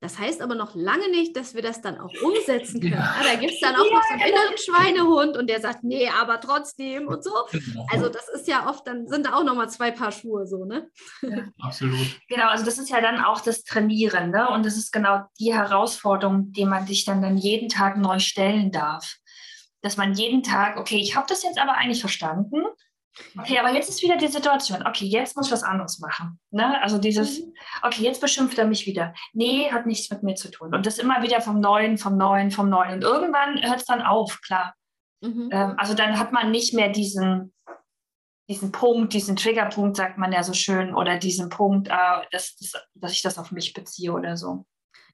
[0.00, 2.92] Das heißt aber noch lange nicht, dass wir das dann auch umsetzen können.
[2.92, 3.16] Ja.
[3.20, 4.36] Ja, da gibt es dann auch ja, noch so einen genau.
[4.36, 7.32] inneren Schweinehund und der sagt, nee, aber trotzdem und so.
[7.68, 7.86] Genau.
[7.90, 10.88] Also das ist ja oft, dann sind da auch nochmal zwei Paar Schuhe so, ne?
[11.60, 12.06] Absolut.
[12.28, 14.48] Genau, also das ist ja dann auch das Trainieren, ne?
[14.50, 18.70] Und das ist genau die Herausforderung, die man sich dann, dann jeden Tag neu stellen
[18.70, 19.16] darf.
[19.82, 22.64] Dass man jeden Tag, okay, ich habe das jetzt aber eigentlich verstanden
[23.38, 24.86] Okay, aber jetzt ist wieder die Situation.
[24.86, 26.38] Okay, jetzt muss ich was anderes machen.
[26.50, 26.80] Ne?
[26.82, 27.54] Also dieses, mhm.
[27.82, 29.14] okay, jetzt beschimpft er mich wieder.
[29.32, 30.74] Nee, hat nichts mit mir zu tun.
[30.74, 32.94] Und das immer wieder vom Neuen, vom Neuen, vom Neuen.
[32.94, 34.74] Und irgendwann hört es dann auf, klar.
[35.20, 35.50] Mhm.
[35.52, 37.52] Ähm, also dann hat man nicht mehr diesen,
[38.48, 42.72] diesen Punkt, diesen Triggerpunkt, sagt man ja so schön, oder diesen Punkt, äh, dass, dass,
[42.94, 44.64] dass ich das auf mich beziehe oder so.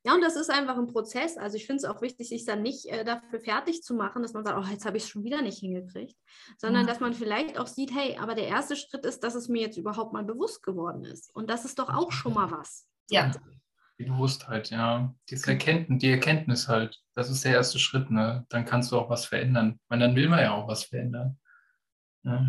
[0.05, 1.39] Ja, und das ist einfach ein Prozess.
[1.39, 4.35] Also ich finde es auch wichtig, sich dann nicht äh, dafür fertig zu machen, dass
[4.35, 6.17] man sagt, oh, jetzt habe ich es schon wieder nicht hingekriegt,
[6.59, 6.89] sondern mhm.
[6.89, 9.79] dass man vielleicht auch sieht, hey, aber der erste Schritt ist, dass es mir jetzt
[9.79, 11.35] überhaupt mal bewusst geworden ist.
[11.35, 12.87] Und das ist doch auch schon mal was.
[13.09, 13.33] Ja.
[13.99, 15.15] Die Bewusstheit, ja.
[15.31, 18.45] Das Erkenntnis, die Erkenntnis halt, das ist der erste Schritt, ne?
[18.51, 19.81] Dann kannst du auch was verändern.
[19.89, 21.39] Weil dann will man ja auch was verändern.
[22.25, 22.47] Ja.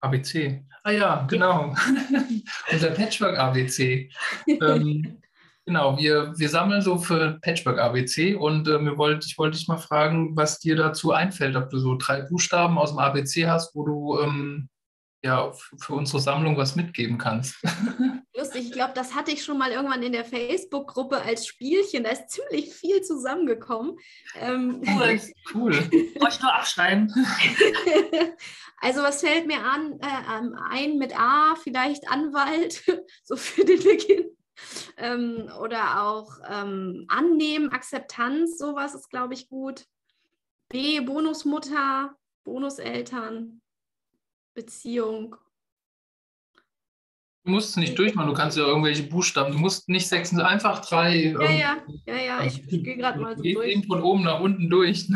[0.00, 0.64] ABC.
[0.82, 1.74] Ah ja, genau.
[2.72, 4.10] Unser Patchwork ABC.
[4.46, 5.18] ähm,
[5.66, 9.68] genau, wir, wir sammeln so für Patchwork ABC und äh, wir wollt, ich wollte dich
[9.68, 13.74] mal fragen, was dir dazu einfällt, ob du so drei Buchstaben aus dem ABC hast,
[13.74, 14.68] wo du ähm,
[15.22, 17.56] ja, für unsere Sammlung was mitgeben kannst.
[18.60, 22.04] Ich glaube, das hatte ich schon mal irgendwann in der Facebook-Gruppe als Spielchen.
[22.04, 23.98] Da ist ziemlich viel zusammengekommen.
[24.34, 25.20] Ähm, cool,
[25.54, 25.72] cool.
[26.20, 27.10] Wollte nur abschreiben.
[28.80, 29.98] also, was fällt mir an?
[30.00, 32.84] Äh, ein mit A, vielleicht Anwalt,
[33.24, 34.36] so für den Beginn.
[34.98, 39.86] Ähm, oder auch ähm, Annehmen, Akzeptanz, sowas ist, glaube ich, gut.
[40.68, 43.62] B, Bonusmutter, Bonuseltern.
[44.52, 45.36] Beziehung.
[47.44, 50.84] Du musst es nicht durchmachen, du kannst ja irgendwelche Buchstaben, du musst nicht sechs, einfach
[50.84, 51.32] drei.
[51.32, 51.76] Ja, ja,
[52.06, 53.66] ja, ja, ich, ich gehe gerade mal so durch.
[53.66, 55.08] Eben von oben nach unten durch.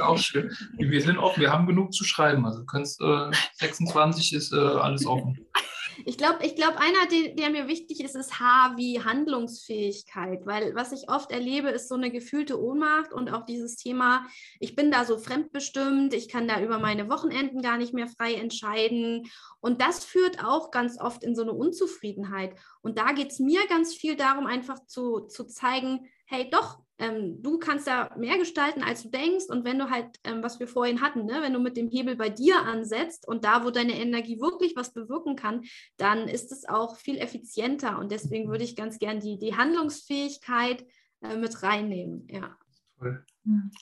[0.00, 0.50] auch schön.
[0.78, 2.46] Wir sind offen, wir haben genug zu schreiben.
[2.46, 5.36] Also du kannst, äh, 26 ist äh, alles offen.
[6.04, 10.74] Ich glaube, ich glaub, einer, der, der, mir wichtig ist, ist H wie Handlungsfähigkeit, weil
[10.74, 14.26] was ich oft erlebe, ist so eine gefühlte Ohnmacht und auch dieses Thema,
[14.60, 18.34] ich bin da so fremdbestimmt, ich kann da über meine Wochenenden gar nicht mehr frei
[18.34, 19.28] entscheiden.
[19.60, 22.54] Und das führt auch ganz oft in so eine Unzufriedenheit.
[22.80, 27.40] Und da geht es mir ganz viel darum, einfach zu, zu zeigen, hey, doch, ähm,
[27.42, 29.46] du kannst da mehr gestalten, als du denkst.
[29.48, 32.16] Und wenn du halt, ähm, was wir vorhin hatten, ne, wenn du mit dem Hebel
[32.16, 35.62] bei dir ansetzt und da, wo deine Energie wirklich was bewirken kann,
[35.96, 37.98] dann ist es auch viel effizienter.
[37.98, 40.84] Und deswegen würde ich ganz gern die, die Handlungsfähigkeit
[41.22, 42.26] äh, mit reinnehmen.
[42.30, 42.56] Ja.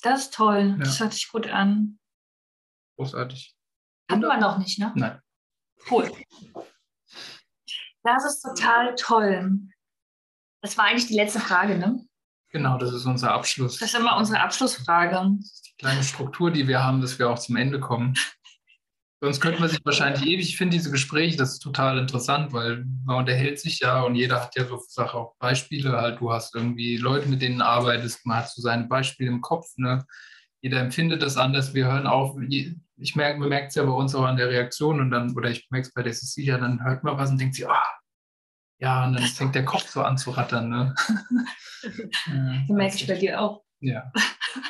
[0.02, 0.76] Das ist toll.
[0.78, 0.84] Ja.
[0.84, 1.98] Das hört sich gut an.
[2.96, 3.56] Großartig.
[4.10, 4.92] Hatten wir noch nicht, ne?
[4.94, 5.20] Nein.
[5.90, 6.10] Cool.
[8.02, 9.58] Das ist total toll.
[10.62, 12.06] Das war eigentlich die letzte Frage, ne?
[12.56, 13.78] Genau, das ist unser Abschluss.
[13.80, 15.20] Das ist immer unsere Abschlussfrage.
[15.66, 18.14] Die kleine Struktur, die wir haben, dass wir auch zum Ende kommen.
[19.20, 22.86] Sonst könnte man sich wahrscheinlich ewig, ich finde diese Gespräche, das ist total interessant, weil
[23.04, 25.92] man unterhält sich ja und jeder hat ja so Sache auch Beispiele.
[25.92, 29.42] Halt, du hast irgendwie Leute, mit denen du arbeitest, man hat so seine Beispiele im
[29.42, 30.06] Kopf, ne?
[30.62, 31.74] Jeder empfindet das anders.
[31.74, 35.00] Wir hören auf, ich merke, man merkt es ja bei uns auch an der Reaktion
[35.00, 37.54] und dann, oder ich merke es bei der Cecilia, dann hört man was und denkt
[37.54, 37.84] sich, ah,
[38.78, 40.68] ja, und dann fängt der Kopf so an zu rattern.
[40.68, 40.94] Ne?
[42.26, 43.62] ja, merke ich bei dir auch.
[43.80, 44.10] Ja.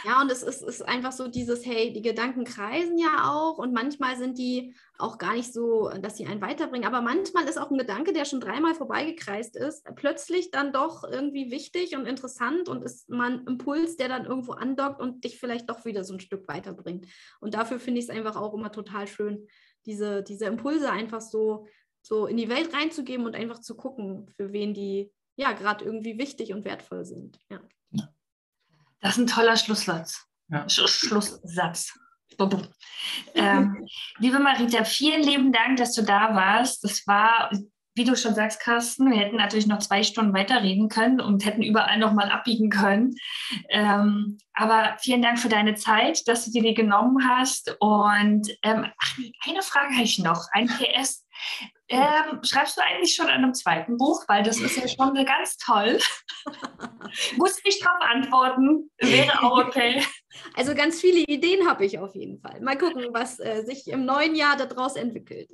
[0.04, 3.72] Ja, und es ist, ist einfach so dieses, hey, die Gedanken kreisen ja auch und
[3.72, 6.86] manchmal sind die auch gar nicht so, dass sie einen weiterbringen.
[6.86, 11.52] Aber manchmal ist auch ein Gedanke, der schon dreimal vorbeigekreist ist, plötzlich dann doch irgendwie
[11.52, 15.70] wichtig und interessant und ist mal ein Impuls, der dann irgendwo andockt und dich vielleicht
[15.70, 17.06] doch wieder so ein Stück weiterbringt.
[17.40, 19.46] Und dafür finde ich es einfach auch immer total schön,
[19.86, 21.66] diese, diese Impulse einfach so,
[22.06, 26.18] so in die Welt reinzugeben und einfach zu gucken, für wen die ja gerade irgendwie
[26.18, 27.38] wichtig und wertvoll sind.
[27.50, 27.60] Ja.
[29.00, 30.24] Das ist ein toller Schlusssatz.
[30.48, 30.68] Ja.
[30.68, 31.98] Sch Schlusssatz.
[33.34, 33.86] Ähm,
[34.18, 36.84] liebe Marita, vielen lieben Dank, dass du da warst.
[36.84, 37.50] Das war,
[37.94, 41.62] wie du schon sagst, Carsten, wir hätten natürlich noch zwei Stunden weiterreden können und hätten
[41.62, 43.14] überall noch mal abbiegen können.
[43.68, 47.76] Ähm, aber vielen Dank für deine Zeit, dass du dir die genommen hast.
[47.80, 51.26] Und ähm, ach, eine Frage habe ich noch, ein PS.
[51.88, 54.24] Ähm, schreibst du eigentlich schon an einem zweiten Buch?
[54.26, 55.98] Weil das ist ja schon ganz toll.
[57.36, 60.04] Muss nicht darauf antworten, wäre auch okay.
[60.54, 62.60] Also ganz viele Ideen habe ich auf jeden Fall.
[62.60, 65.48] Mal gucken, was äh, sich im neuen Jahr daraus entwickelt.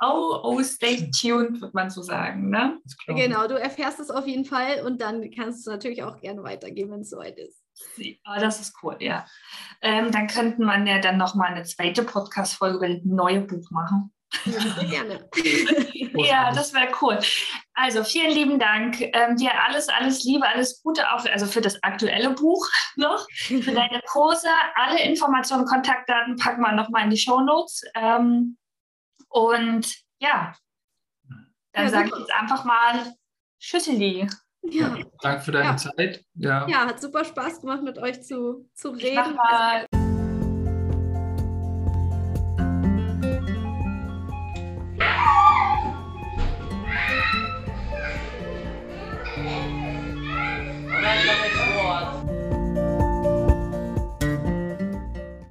[0.00, 2.50] Oh, oh, stay tuned, würde man so sagen.
[2.50, 2.78] Ne?
[3.06, 6.90] Genau, du erfährst es auf jeden Fall und dann kannst du natürlich auch gerne weitergehen,
[6.90, 7.62] wenn es soweit ist.
[7.98, 9.26] Oh, das ist cool, ja.
[9.82, 14.12] Ähm, dann könnten man ja dann nochmal eine zweite Podcast-Folge über das neue Buch machen.
[14.44, 15.28] Ja, gerne.
[16.26, 17.18] ja, das wäre cool.
[17.74, 19.00] Also vielen lieben Dank.
[19.00, 22.66] Ähm, dir alles, alles Liebe, alles Gute auch also für das aktuelle Buch
[22.96, 24.48] noch, für deine Kurse.
[24.74, 27.82] Alle Informationen, Kontaktdaten packen wir nochmal in die Show Notes.
[27.94, 28.56] Ähm,
[29.28, 30.54] und ja,
[31.72, 33.14] dann ja, sage ich jetzt einfach mal
[33.60, 34.28] Tschüsseli.
[34.62, 34.96] Ja.
[34.96, 35.04] ja.
[35.20, 35.76] Danke für deine ja.
[35.76, 36.24] Zeit.
[36.34, 36.66] Ja.
[36.68, 39.38] ja, hat super Spaß gemacht, mit euch zu, zu reden.